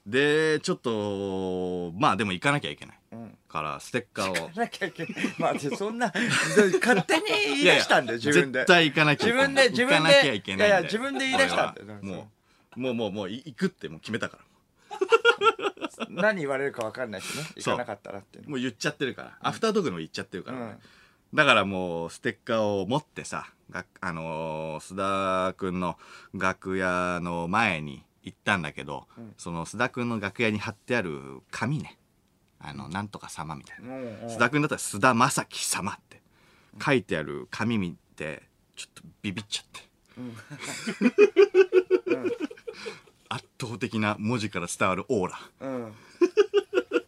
[0.07, 3.37] でちょっとまあでも行かなきゃいけない、ん。
[3.49, 4.51] からステッカーを。
[4.55, 5.15] なきゃいけない。
[5.39, 8.61] まあでそんな勝手に言い出したんだよ 自分で。
[8.61, 9.49] 絶対行かなきゃいけない。
[9.49, 12.01] 自分で自分で行かなきゃいけないいやいや自分で言い出したんだよ俺は。
[12.01, 12.39] もう
[12.77, 14.99] もうもうもう行くってもう決めたから
[16.11, 17.45] 何言われるか分かんないしね。
[17.57, 17.75] 行そう。
[17.75, 18.51] かなかったらっていうの。
[18.51, 20.79] もう言っちゃってるから、アフタートークのも言っちゃってるから、うん。
[21.35, 24.97] だからもうステッカーを持ってさがあのー須
[25.51, 25.99] 田君の
[26.33, 29.07] 楽屋の前に行ったんだけど、
[29.37, 31.99] その須田君の楽屋に貼ってある紙ね。
[32.61, 34.09] あのなんとか様みたいな、うんうん。
[34.27, 36.21] 須田君だったら須田正樹様って
[36.83, 38.43] 書いてある紙見て
[38.75, 39.89] ちょっとビビっちゃって、
[43.29, 45.39] 圧倒的な文字から伝わるオーラ。
[45.61, 45.95] うん。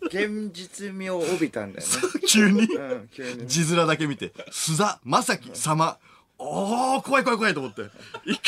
[0.07, 1.93] 現実味を帯びたんだよね。
[2.27, 2.63] 急に？
[2.63, 3.47] うん急に。
[3.47, 4.33] 字面だけ見て。
[4.51, 5.99] 須田正樹様。
[6.39, 7.83] おー怖い怖い怖いと思って。
[8.25, 8.41] 一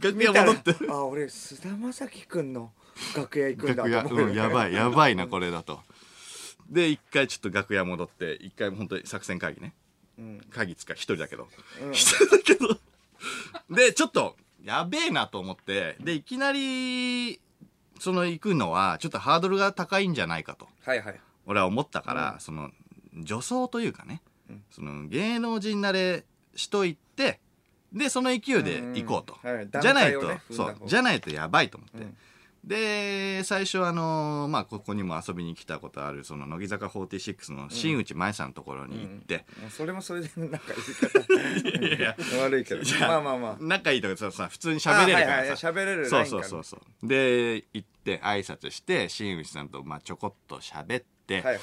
[0.00, 0.74] 回楽屋戻って。
[0.88, 2.72] あ俺須田将暉君の
[3.16, 5.80] 楽屋行くんだ楽屋、と思うん、やばいやばいなこれだと。
[6.68, 9.74] で一回ちょっと楽屋戻って一回本当に作戦会議ね、
[10.50, 11.48] 会議つか一人だけど。
[11.92, 12.78] 一、人だけど。
[13.70, 17.40] でちょっとやべえなと思ってでいきなり
[18.00, 20.66] その行くのはちょっとハードルが高いんじゃないかと。
[20.84, 21.20] はいはい。
[21.46, 22.70] 俺は思ったから、その
[23.14, 24.20] 女装というかね、
[24.72, 26.24] その芸能人慣れ
[26.56, 27.38] しといて
[27.92, 29.56] でその勢いで行こうと、うん。
[29.56, 30.76] はいじゃないと、ねそう。
[30.84, 32.16] じゃないとやばいと思って、うん
[32.66, 40.58] で最初あのまあここにも遊びに来たことあるその乃木坂46の新内舞さんのところに行って、もうそれもそれでなんか
[41.72, 43.56] 言いい や方悪いけどまあまあまあ。
[43.60, 46.64] 仲いいとかささ普通に喋れるからはいはい喋れるそうそうそう。
[46.64, 51.60] そうで行って挨拶して新内さんとまあちょこっと喋って、はいはい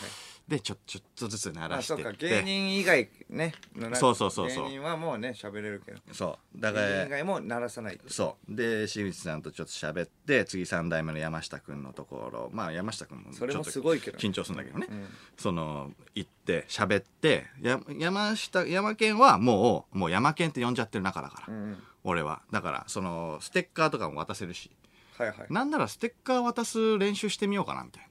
[0.48, 2.30] でちょちょっとずつ鳴あらしてって。
[2.30, 3.54] 芸人以外ね。
[3.94, 4.66] そうそうそうそう。
[4.66, 6.02] 芸人はもうね喋れるけど。
[6.12, 6.60] そう。
[6.60, 8.56] だか芸人以ら外も鳴らさないそう。
[8.56, 12.50] で新内さんとちょっと喋って次3代目の山下君のところ。
[12.52, 15.08] まあ山下君もちょっとそれもすごいけど緊張するんだけどね、うん。
[15.38, 21.78] その行って喋ってや山下山県はもうもう山県って呼んじゃってる中だから、うん。
[22.04, 22.42] 俺は。
[22.52, 24.70] だからそのステッカーとかも渡せるし。
[25.18, 25.38] はいはい。
[25.50, 28.10] なんならステッカー渡す練習してみようかなみたいな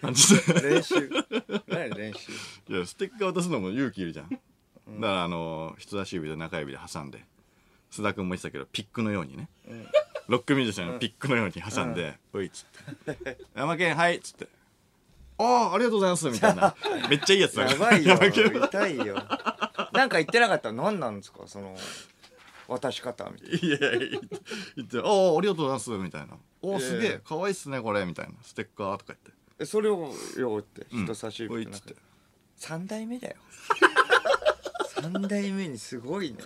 [0.00, 1.10] 感じで練習。
[1.68, 2.32] 何練習？
[2.72, 4.40] いやステッカー渡すのも勇気いるじゃん、だか
[5.00, 7.24] らあの人差し指と中指で挟んで。
[7.90, 9.48] 須田君も言ってたけどピックのようにね、
[10.26, 12.66] ロックミュージシャンのピックのように挟んで「おい」っつ
[13.08, 14.48] って「山県はい」っつって
[15.38, 16.74] 「ああありがとうございます」みたいな。
[17.08, 17.70] めっちゃいいやつだ。
[17.70, 18.16] やばいよ。
[18.16, 19.14] 痛いよ。
[19.92, 21.46] なんか言ってなかったら何なんですか？
[21.46, 21.76] その
[22.66, 24.20] 渡し方みたいいやいや
[24.76, 31.94] 言って「ああありがとうございます」みたいな「おおすげえかわいいっすねこれ」みたいな「ステッカー」とか言ってなそれをよってうん人差し指おいっつって
[32.56, 33.36] 三代目だよ。
[35.02, 36.38] 三代目にすごいね。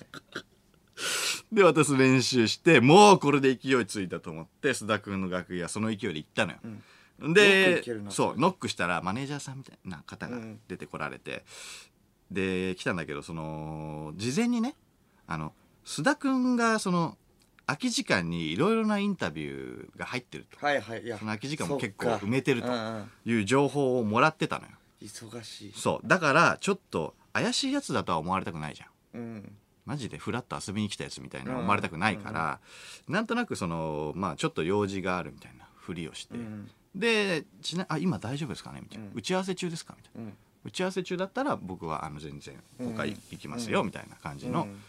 [1.53, 6.59] で渡す練習してもうこれで勢いついたと思って須田君の楽屋その勢いで行ったのよ、
[7.33, 11.45] でそうノックしたらマネージャーさんみたいな方がうん出てこられて、
[12.31, 14.75] で来たんだけどその事前にね
[15.27, 15.53] あの
[15.87, 17.17] 須田君がその
[17.69, 20.65] 空き時間にいろいろなインタビューが入ってると。
[20.65, 22.69] はいはいいやその空き時間も結構埋めてると。
[22.69, 23.11] うんうん。
[23.27, 24.71] いう情報をもらってたのよ。
[25.03, 25.73] 忙しい。
[25.77, 26.09] そう。
[26.09, 28.87] だからちょっと怪しいやつだとは思われたくないじゃ
[29.19, 29.21] ん。
[29.21, 29.57] うん。
[29.85, 32.61] マジでフラッと遊びに来たやつみたいな思われたくないから、
[33.07, 39.13] なんとなくそのまあちょっと用事があるみたいなふりをして、うんでちなあ今大丈夫ですかねみたいな、うん。
[39.15, 40.37] 打ち合わせ中ですかみたいな、うん。
[40.65, 43.11] 打ち合わせ中だったら僕はあの全然他うん。
[43.11, 44.81] 行きますよ、うんみたいな感じのうん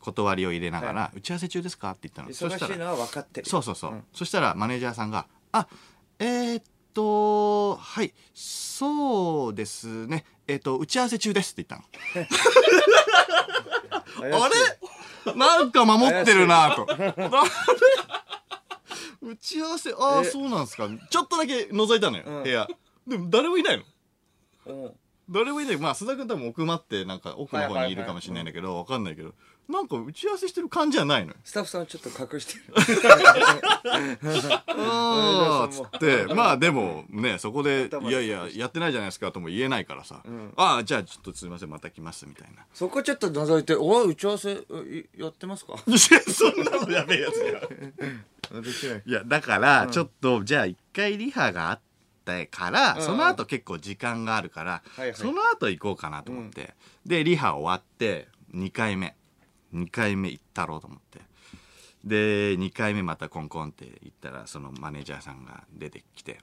[0.00, 1.90] 断りを入れながら、は打ち合わせ中ですか？
[1.90, 2.28] って言ったの。
[2.34, 3.48] そしたら忙しいのは分かってる。
[3.48, 4.04] そうそうそう、ん。
[4.12, 5.66] そしたらマネージャーさんが「あ
[6.18, 10.24] えー、っとはいそうですね。
[10.46, 11.86] えーっと打ち合わせ中です」って言った
[12.20, 12.26] の。
[14.20, 14.44] 怪しい。
[14.44, 15.34] あれ？
[15.36, 16.86] なんか守ってるなと。
[16.90, 17.14] あれ
[19.22, 20.24] 打ち合わせ、ああ、え？
[20.24, 20.88] そうなんですか？
[21.10, 22.42] ちょっとだけ覗いたのよ、うん。
[22.42, 22.66] 部屋。
[23.06, 23.84] でも誰もいないの。
[24.66, 24.92] うん。
[25.28, 25.68] どれもいい。
[25.68, 29.34] ねまあ須田君多分奥まってなんか奥の方にいるかもしれないんだけど、わかんないけど
[29.70, 31.36] なんか打ち合わせしてる感じはないのよ。
[31.44, 32.64] スタッフさんはちょっと隠してる。
[34.66, 36.34] あーつって。
[36.34, 40.22] まあでもねそこで頭いやいややってないじゃないですかとも言えないからさ、
[40.56, 42.64] ああじゃあちょっとすいませんまた来ますみたいな。
[42.74, 44.58] そこちょっと覗いて「おい打ち合わせい
[45.16, 45.74] やってますか?
[45.86, 47.60] 」そんなのやべえやつや。
[47.60, 49.02] い？
[49.06, 51.80] いやだからちょっと、じゃあ一回リハがあっ
[52.24, 53.02] てから、うん。
[53.02, 55.14] その後結構時間があるから、はいはい。
[55.14, 56.74] その後行こうかなと思って、
[57.06, 59.14] でリハ終わって2回目
[59.74, 61.20] 2回目行ったろうと思って。
[62.04, 66.40] で2回目またコンコンって行ったらそのマネージャーさんが出てきて。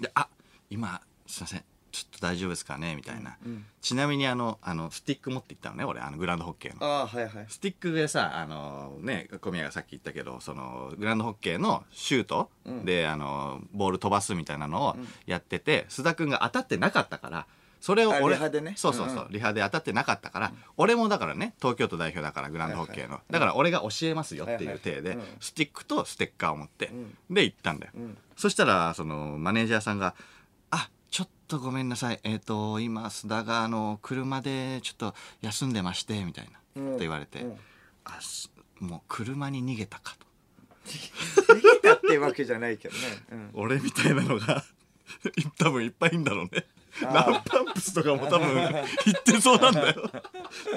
[0.00, 0.28] で「あ
[0.70, 1.64] 今すいません。
[1.92, 3.36] ちょっと大丈夫ですかね?」みたいな、
[3.80, 6.86] ちなみにあのあのスティック持って行ったのね俺あのグランドホッケーの。
[6.86, 7.46] ああはいはい。
[7.48, 12.50] スティックでさ、あのね、小宮がさっき言ったけど、その、グランドホッケーのシュート
[12.84, 17.46] で、あの、ボール飛ばすみたいなのをやってて、須田くんが当たってなかったから、
[17.80, 18.74] それをあ俺、リハでね？
[18.76, 23.20] そうそうそう、リハで当たってなかったから、俺もだからね、東京都代表だから、グランドホッケーの。
[23.30, 27.92] だから俺が教えますよっていう体でスティックとステッカーを持ってん、で、行ったんだよ。
[27.98, 28.16] ん。
[28.36, 30.14] そしたら、その、マネージャーさんが、
[30.70, 32.20] あ、ちょっとごめんなさい。
[32.22, 36.92] えっ、と、今、須田が、あの、車でちょっと休んでまして、みたいな、うん。
[36.92, 37.56] と言われて、うん
[38.04, 40.26] あすもう車に逃げたかと
[40.86, 43.00] 逃げたってわけじゃないけどね、
[43.32, 44.64] うん、 俺みたいなのが
[45.58, 46.66] 多分いっぱいいんだろうね
[47.02, 50.10] ランパンプスとかも多分言ってそうなんだよ。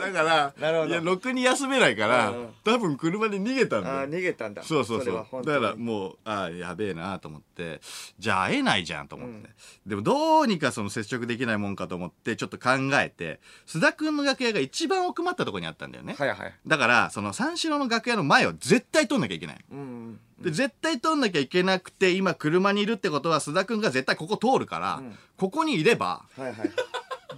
[0.02, 0.24] だか
[0.60, 2.54] らいやろくに休めないから、うんうん。
[2.64, 3.96] 多分車に逃げたんだよ。
[3.96, 4.64] ああ逃げたんだ。
[4.64, 5.46] そうそうそう。
[5.46, 7.82] だからもうああやべえなと思って
[8.20, 9.50] じゃあ会えないじゃんと思って、
[9.86, 16.54] でもどうにかその接触できないもんかと思ってちょっと考えて須田君の楽屋が一番奥まったところにあったんだよね、はいはい。
[16.66, 19.66] だからその三四郎の楽屋の前を絶対通んなきゃいけない。
[19.72, 25.18] うんうんで絶対通んなきゃいけなくて今車にいるってことは須田君が絶対ここ通るから、ん。
[25.38, 26.72] ここにいればはいはい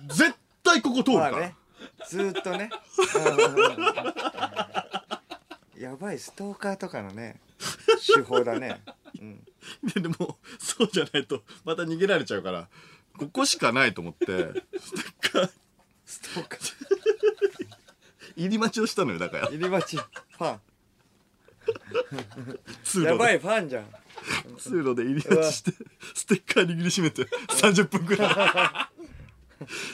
[0.08, 1.56] 絶対ここ通るから、まあね
[2.08, 2.70] ずーっとね。
[5.78, 7.40] うんやばいストーカーとかのね
[8.16, 8.82] 手法だね、
[9.20, 9.44] うん、
[9.94, 12.70] ででもそうじゃないとまた逃げられちゃうから
[13.18, 14.64] ここしかないと思って
[16.06, 16.86] ストーカー。
[18.38, 19.48] 入り待ちをしたのよだから。
[19.48, 19.98] 入り待ち。
[19.98, 20.60] ファ
[22.84, 23.86] 通路やばいファンじゃん。
[24.58, 25.72] 通路で入り待ちして
[26.14, 28.96] ステッカー握りしめて 30分くらい。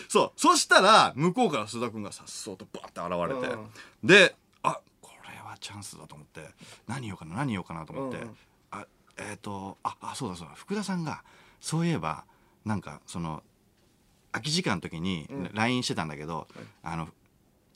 [0.08, 0.32] そう。
[0.40, 3.60] そしたら向こうから須田君がさっそうとバッて現れて、う
[4.06, 4.08] ん。
[4.08, 6.42] であこれはチャンスだと思って。
[6.88, 8.38] 何言おうかな何言おうかなと思って、うんうん。
[8.72, 10.56] あえっ、とああそうだそうだ。
[10.56, 11.24] 福田さんが
[11.60, 12.26] そういえば
[12.66, 13.44] なんかその
[14.32, 16.48] 空き時間の時に LINE してたんだけど、
[16.84, 17.10] あの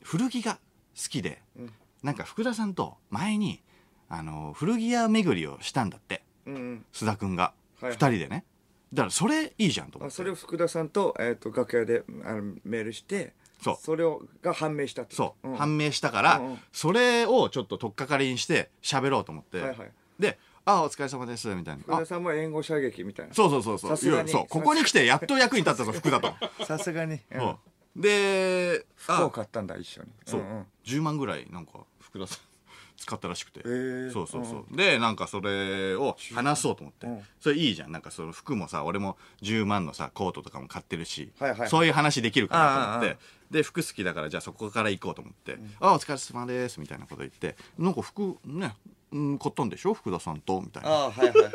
[0.04, 0.56] 古着が
[0.96, 1.70] 好きで、ん。
[2.04, 3.64] なんか福田さんと前に
[4.10, 6.24] あの古着屋巡りをしたんだって。
[6.46, 6.86] うんうん。
[6.94, 8.46] 須田君が、はい二人でね。
[8.94, 10.14] だからそれいいじゃんと思って。
[10.14, 13.98] あそれを福田さんと,、えー、と楽屋であのメールしてそう。
[13.98, 15.56] れをが判明したってそう、ん。
[15.56, 16.60] 判明したから、うんうん。
[16.72, 19.92] それをちょっと取っかかりにして喋ろうと思って、はいはい。
[20.20, 21.84] で「あお疲れ様です」みたいな。
[21.88, 21.96] あ。
[21.96, 23.34] 福田さんも援護射撃みたいな。
[23.34, 23.90] そうそうそうそう。
[23.92, 24.30] さすがに。
[24.30, 24.48] いやそう。
[24.48, 26.34] ここに来てやっと役に立ったぞ福田と、
[26.66, 27.40] さすがに、うん。
[27.40, 27.60] そ
[27.98, 28.02] う。
[28.02, 30.10] で服をあ買ったんだ一緒に。
[30.26, 30.66] そう、んん。
[30.86, 32.55] 10万ぐらいなんか福田さん
[32.98, 34.12] 使ったらしくて、ー。
[34.12, 37.22] そうそうそう、でなんかそれを話そうと思って、うん。
[37.40, 37.92] それいいじゃん。
[37.92, 41.70] なんかその服もさ俺も10万のさコートとかも買ってるし、はいはい。
[41.70, 43.18] そういう話できるかなと思って。
[43.52, 48.74] で服好きだからじゃあそこから行こうと思って「あお疲れ様です」みたいなこと言って「なんか服ね、
[49.12, 49.94] うん、買ったんでしょ？
[49.94, 50.90] 福田さんと」みたいな。
[50.90, 51.52] ああはいはいはい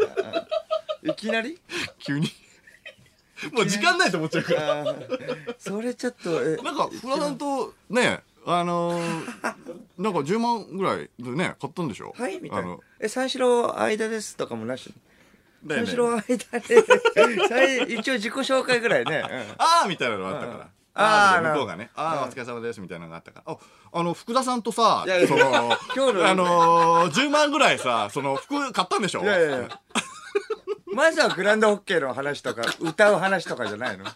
[1.03, 1.59] うんいきなり？
[1.98, 2.29] 急に。
[3.53, 4.94] もう時間ないと思っちゃうから。
[5.59, 9.55] それちょっとえなんか福田さんとねあのー
[9.98, 12.14] なんか10万ぐらいでね買ったんでしょ？
[12.16, 12.64] はいみたいな。
[12.64, 14.92] あの「え三四郎間です」とかもなし？
[15.68, 16.37] 三四郎間で
[17.48, 19.22] 最一応自己紹介ぐらいね、
[19.59, 20.59] あーみたいなのがあったから。
[20.59, 20.68] うん。
[20.92, 23.53] ああ、向こうがね、ああ、お疲れ様ですみたいなのがあったから。
[23.53, 23.59] あ、
[23.92, 29.20] あの、福田さんとさその、今日のあのー、10万ぐらいさ、その、服買ったんでしょ？
[29.20, 29.81] うん、いやいやいや。
[30.92, 34.05] まずはグランドホッケーの話とか歌う話とかじゃないの？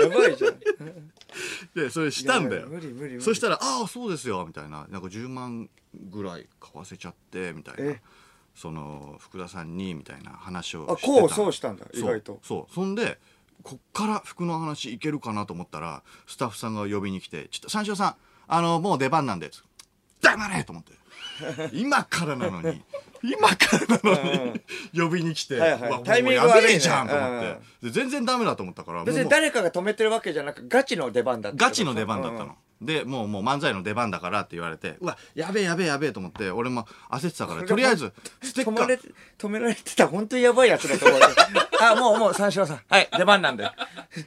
[0.00, 0.54] やばいじゃん
[1.74, 2.68] で、それしたんだよ。
[2.68, 3.22] 無理無理無理。
[3.22, 4.86] そしたら、ああ、そうですよ、みたいな。
[4.88, 7.90] なんか10万ぐらい買わせちゃって、みたいな。
[7.92, 8.02] え？
[8.54, 11.12] その、福田さんに、みたいな話をしてた。
[11.12, 12.40] あこうそうしたんだ意そう外と。
[12.42, 12.74] そう。
[12.74, 13.18] そんで
[13.62, 18.16] こっから服の話いけるかなと思ったらスタッフさんが呼びに来て「ちょっと三四郎さん
[18.48, 19.50] あのもう出番なんで」
[20.22, 20.92] 黙れ!」と思って
[21.72, 22.82] 今からなのに。
[23.22, 24.60] 今からなのに。
[24.94, 25.58] 呼びに来て、
[26.04, 26.68] タイミングや悪いね。
[26.68, 27.42] べえじゃんと思っ
[27.82, 38.12] て、全然ダメだと思ったから別に誰かが止めてるわけじゃなくガチの出番だったガチの出番だったの、うんでもうもう漫才の出番だからって言われてうわやべえやべえやべえと思って俺も焦ってたからとりあえず
[38.42, 38.98] ステッカー
[39.38, 41.26] 止められてたら本当にやばいやつだと思うよ。
[41.80, 42.80] あ、もうもう三四郎さん。
[42.88, 43.70] はい、出番なんで。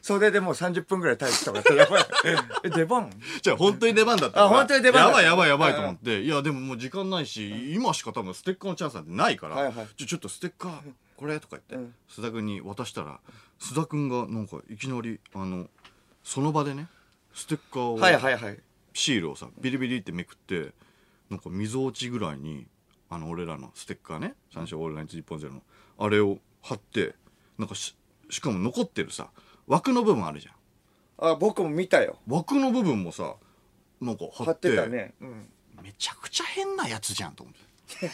[0.01, 2.05] 袖でもう30分ぐらい待機とかってやばい。
[2.63, 3.11] え、出番？
[3.41, 10.73] じゃあ本当に出番だったからあ本当に出番やばいやばいやばいと思っていやでももう時間ないし今しか多分ステッカーのチャンスなんてないから、はいはいちょちょっとステッカー
[11.17, 13.19] これとか言って、ん須田君に渡したら
[13.59, 15.67] 須田君がなんかいきなりあの
[16.23, 16.88] その場でね
[17.34, 18.59] ステッカーを、はいはいはい。
[18.93, 20.71] シールをさビリビリってめくって
[21.29, 22.67] なんか溝落ちぐらいに
[23.09, 25.63] あの俺らのステッカーね「三四郎オールナイト日本ゼロの
[25.97, 27.15] あれを貼って
[27.57, 27.95] なんかし
[28.29, 29.29] しかも残ってるさ
[29.67, 30.53] 枠の部分あるじゃん
[31.31, 32.17] あ、僕も見たよ。
[32.27, 33.36] 枠の部分もさ
[34.01, 35.13] なんか貼貼っっててたね。
[35.21, 35.49] うん。
[35.81, 38.09] めちゃくちゃ変なやつじゃんと思って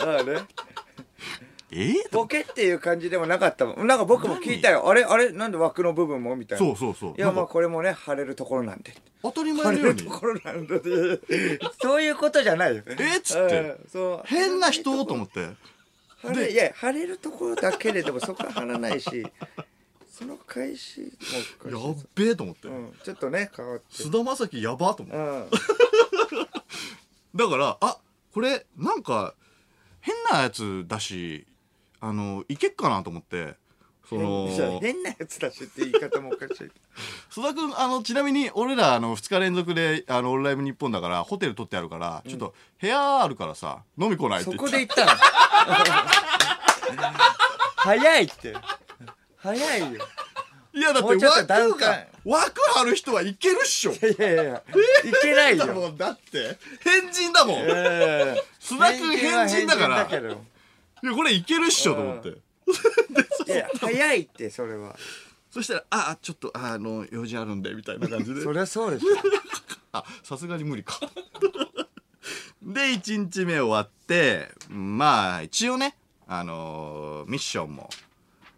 [0.00, 0.46] あ あね。
[1.74, 3.86] えボケっていう感じでもなかったもん。
[3.86, 4.88] なんか僕も聞いたよ。
[4.88, 5.04] あれ？
[5.04, 5.32] あれ？
[5.32, 6.36] なんで枠の部分も？
[6.36, 6.64] みたいな。
[6.64, 7.14] そうそうそう。
[7.16, 8.94] いや、まあこれもね、貼れるところなんで。
[9.22, 11.20] 当たり貼前のよれるところなんだで。
[11.82, 12.82] そういうことじゃないよ。
[12.86, 13.60] えっつって。
[13.60, 13.88] うん。
[13.90, 14.26] そう。
[14.26, 15.04] 変な人？
[15.04, 15.48] と思って。
[16.22, 19.26] 貼れいや貼れるところだけれどもそこは貼らないし
[20.10, 22.68] その返しもや返しっべえと思って。
[22.68, 23.84] うん、ちょっとね変わって。
[23.90, 25.16] 菅田将暉やばと思って。
[25.16, 25.50] うん。
[27.36, 27.98] だからあ
[28.32, 29.34] これなんか
[30.00, 31.46] 変なやつだし
[32.04, 33.54] あのいけっかなと思って
[34.06, 36.70] そのじゃあ変なやつだしって言い方もおかしい。
[37.30, 45.12] 須田君あのちなみに俺らあの2日連続であのオンライブ日本だからホテル取ってあるから、ちょっと部屋あるからさ飲み来ないってそこで言ったの？
[47.76, 48.54] 早いって。
[49.38, 50.06] 早いよ。
[50.74, 53.92] いやだってもうちょっと段枠が階枠ある人はいけるっしょ。
[53.92, 54.62] いやいやいや。
[55.04, 56.58] いけないよだもんだって。
[56.80, 57.56] 変人だもん、
[58.60, 60.06] 須田君変人だから
[61.10, 62.28] 変人だけどやこれいけるっしょと思って、
[63.52, 64.96] いや早いってそれは。
[65.50, 68.40] そしたら「ああちょっとああの用事あるんで」みたいな感じで。
[68.40, 69.06] そりゃそうでしょ。
[69.92, 70.98] あさすがに無理か。
[72.60, 75.96] で1日目終わってまあ一応ね
[76.26, 77.88] あのーミッションも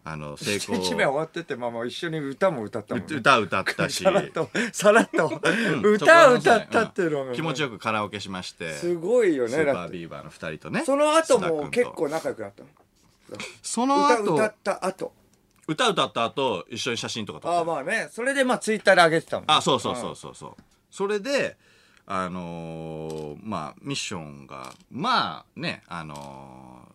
[0.09, 3.15] あの 成功1日目終わっててまあまあ一緒に歌も歌ったもんね。
[3.15, 4.03] 歌歌ったし。
[4.05, 8.73] さらっとさらっとうん 歌歌ったっていうのがうん気持ちよくカラオケしまして。
[8.73, 12.69] すごいよスーパービーバーの2人とねその後も結構仲良くなったの？
[13.61, 15.13] その後歌歌った後。
[15.67, 17.57] 歌歌った後一緒に写真とか撮った。
[17.57, 18.07] ああまあね。
[18.11, 19.53] それでまあツイッターで上げてたもんね。
[19.53, 20.55] あそうそうそうそうそう
[20.89, 21.57] それで
[22.05, 26.87] あのーまあミッションがまあねあの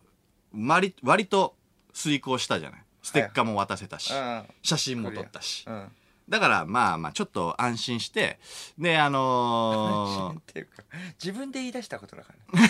[0.55, 1.55] ー割割と
[1.93, 4.43] 遂行したじゃないステッカーも渡せたし、うん。
[4.63, 5.91] 写真も撮ったし、うん。
[6.27, 8.39] だからまあまあちょっと安心して
[8.77, 10.83] であのーっていうか
[11.21, 12.69] 自分で言い出したことだからね。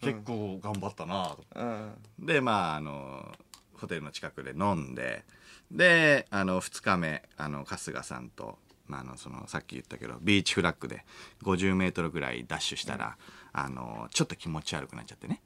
[0.00, 1.92] 結構頑張ったなとうん。
[2.20, 3.32] でまああの
[3.74, 5.24] ホテルの近くで飲んで
[5.72, 11.04] であの2日目あの春日さんと、まあ、あのそのさっき言ったけどビーチフラッグで
[11.42, 13.16] 50メートルぐらいダッシュしたら、
[13.52, 15.42] あのちょっと気持ち悪くなっちゃってね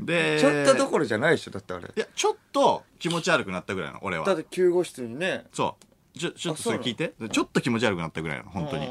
[0.00, 1.84] でちょっとどころじゃないでしょだってあれ。
[1.84, 4.24] いやちょっと気持ち悪くなったぐらいの俺は。
[4.24, 5.46] だって救護室にね。
[5.52, 5.76] そ
[6.14, 6.18] う。
[6.18, 7.12] ちょちょっとそれ聞いて。
[7.30, 8.88] ちょっと気持ち悪くなったぐらいの本当に。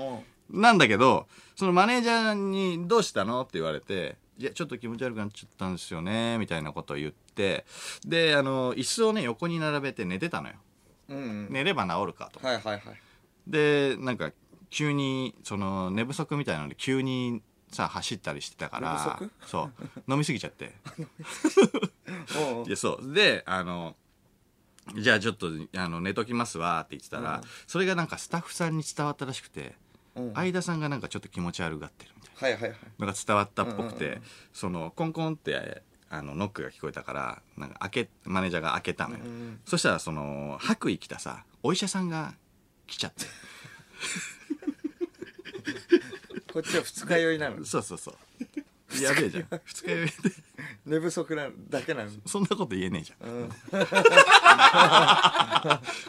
[0.49, 7.65] なんだけどそのマネージャーに「どうしたの?」って言われて「いやちょっと気持ち悪くなっちゃったんですよね」みたいなことを言って
[8.05, 10.55] であの椅子をね横に並べて寝てたのよ。
[11.09, 11.47] うんうん。
[11.49, 12.45] 寝れば治るかと。
[12.45, 12.81] はいはいはい。
[13.45, 14.31] でなんか
[14.69, 17.41] 急にその寝不足みたいなので急に
[17.71, 20.11] さ走ったりしてたからそう。
[20.11, 20.73] 飲みすぎちゃって。
[22.65, 23.13] いやそう。
[23.13, 23.95] であの
[24.95, 27.41] じゃあちょっとあの寝ときますわって言ってたら、うん。
[27.67, 29.75] それがなんかスタッフさんに伝わったらしくて、
[30.15, 30.33] うん。
[30.33, 32.67] 相田さんがなんかちょっと気持ち悪がってるみたいな。
[32.99, 34.21] のが伝わったっぽくて、
[34.53, 39.59] そのコンコンってあのノックが聞こえたからなんか開けマネージャーが開けたのよ、うんうん。
[39.65, 42.33] そしたらその白衣着たさお医者さんが
[42.85, 43.25] 来ちゃって
[46.57, 47.63] こっちは二日酔いなの。
[47.63, 49.03] そうそうそう。
[49.03, 49.61] やべえじゃん。
[49.63, 50.13] 二日酔いで。
[50.87, 53.29] 寝不足なだけなのそんなこと言えねえじゃん。
[53.29, 53.51] うん。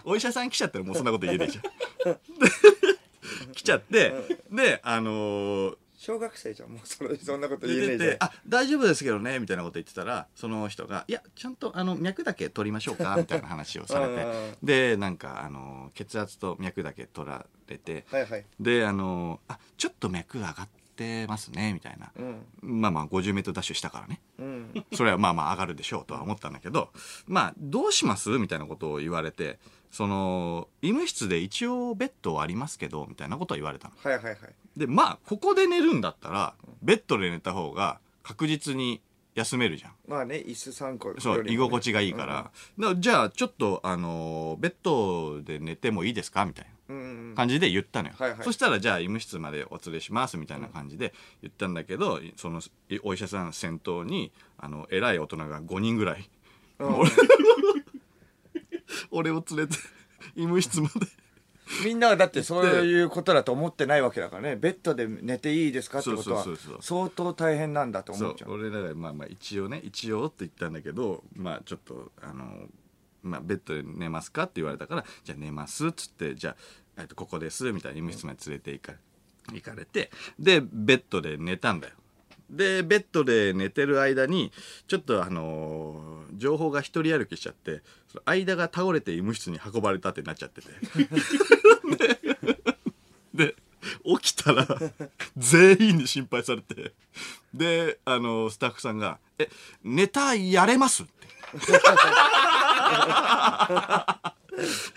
[0.11, 1.65] お医者さん来ちゃったらもうそんなこと言えねえじゃん。
[2.15, 2.19] で
[3.53, 4.15] 来ちゃって
[4.51, 14.59] であのー小学生じゃんもうそれ そんなこと言えねえじゃんあ大丈夫ですけどねみたいなこと言ってたらその人が「いやちゃんとあの脈だけ取りましょうか」 みたいな話をされて。
[14.63, 18.47] でなんかあの血圧と脈だけ取られてはいはい。
[18.61, 22.13] であのあちょっと脈上がってますねみたいな。
[22.17, 22.47] うん。
[22.63, 24.21] まあまあ 50m ダッシュしたからね。
[24.39, 24.85] うん。
[24.95, 26.93] それはまあまあ上がるでしょうとは思ったんだけど
[27.27, 28.31] まあどうします？
[28.39, 29.59] みたいなことを言われて
[29.91, 33.95] その医務室で一応ベッドはありますけどみたいなことを言われたの。
[34.03, 34.39] はいはいはい
[34.79, 39.01] でまあここで寝るんだったらベッドで寝た方が確実に
[39.35, 39.93] 休めるじゃん。
[40.09, 46.45] まあね椅子3個そう居心地がいいから,、だからじゃあちょっとあのーベッドで寝てもいいですか？
[46.47, 48.41] みたいなうんうん感じで言ったのよ、はいはい。
[48.45, 51.13] そしたらじゃあ医務室までお連れしますみたいな感じで
[51.43, 56.29] 言ったんだけどそのいお医者さん先頭にあの偉い大人が5人ぐらい、
[56.81, 57.11] 俺
[59.11, 59.75] 俺を連れて
[60.35, 61.07] 医務室まで
[61.85, 64.57] みんなはだってそういうことだと思ってないわけだからね。
[64.57, 66.45] ベッドで寝ていいですかってことは
[66.81, 72.67] 相当大変なんだと思っちゃう俺らがまあまあ一応ね一応って言ったんだけどまあちょっとあの
[73.23, 76.57] まあベッドで寝ますかって言われたからじゃあ寝ますっつってじゃ
[76.97, 78.93] あ、えっと、ここですみたいな医務室まで連れて行か
[79.53, 81.95] 行かれてでベッドで寝たんだよ。
[82.51, 84.53] でベッドで寝てる間に
[84.87, 87.83] ちょっとあのー情報が一人歩きしちゃって
[88.25, 90.69] 間が倒れて医務室に運ばれたってなっちゃってて
[93.35, 93.55] で
[94.21, 94.67] 起きたら
[95.37, 96.93] 全員に心配されて
[97.55, 99.49] であのスタッフさんが「え
[99.85, 101.13] ネタやれます?」って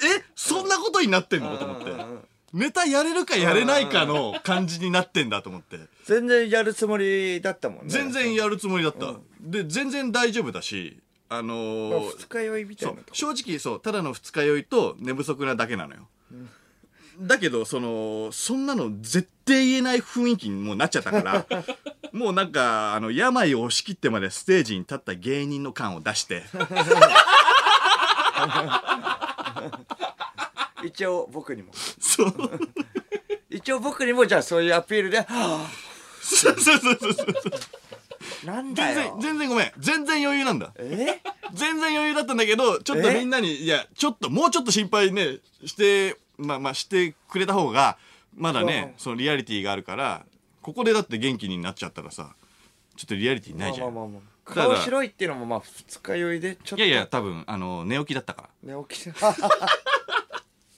[0.04, 1.58] えそんなことになってんの？
[1.58, 1.92] と思って
[2.54, 5.80] ネタやれるかやれないかの感じになってんだと思って。
[6.04, 7.94] 全然やるつもりだったもんね。
[7.94, 16.10] 全然やるつもりだった、で全然大丈夫だしあのまあー二日酔いみたそいうな正直そうただの二日酔いと寝不足なだけなのよ、
[17.20, 21.46] だけどそのそんなの絶対言えない雰囲気にもうなっちゃったから
[22.14, 26.44] もうなんかあの病を押し切ってまでステージに立った芸人の感を出して。
[30.84, 31.72] 一応僕にも。
[32.00, 32.34] そう。
[33.50, 35.70] 一応僕にもじゃあそういうアピールで「はあ。
[36.22, 37.28] そうそうそうそうそう。
[38.46, 39.72] なんだ全然よ全然ごめん。
[39.78, 40.72] 全然余裕なんだ。
[40.78, 41.22] え？
[41.54, 47.98] 全然余裕だったんだけどちょっとえみんなにいやちょっともうちょっと心配ねしてまあまあしてくれた方が
[48.36, 49.00] まだねうん。
[49.00, 50.26] そのリアリティがあるから
[50.62, 52.36] ここでだって元気になっちゃったらさ
[52.96, 56.84] ちょっとリアリティないじゃん、まあまあまあ顔白いっていうのもまあ二日酔いでちょっと。
[56.84, 58.76] いやいや多分あの寝起きだったから。
[58.76, 59.04] 寝起き。
[59.04, 59.12] て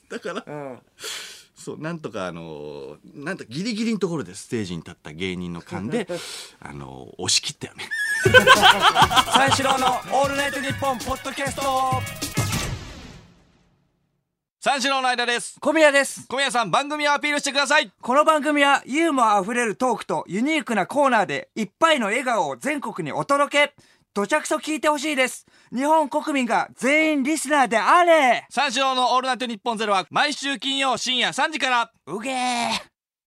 [0.09, 0.79] だからうん。
[1.63, 6.07] そうなんとかあのなんとギリギリのところでステージに立った芸人の勘で
[6.59, 7.89] あの押し切ったよね
[9.33, 12.42] 三四郎の「オールナイトニッポン」ポッドキャスト
[14.65, 15.59] 三四郎の間です。
[15.59, 16.25] 小宮です。
[16.25, 17.91] 小宮さん番組をアピールしてください。
[18.01, 23.73] この番組はユーモアあふれるトークとユニークなコーナーでいっぱいの笑顔を全国にお届け。
[24.13, 25.45] どちゃくそ聞いてほしいです。
[25.75, 28.47] 日本国民が全員リスナーであれ。
[28.49, 31.91] 三四郎のオールナイトニッポンゼロは毎週金曜深夜3時から。
[32.07, 32.92] うげー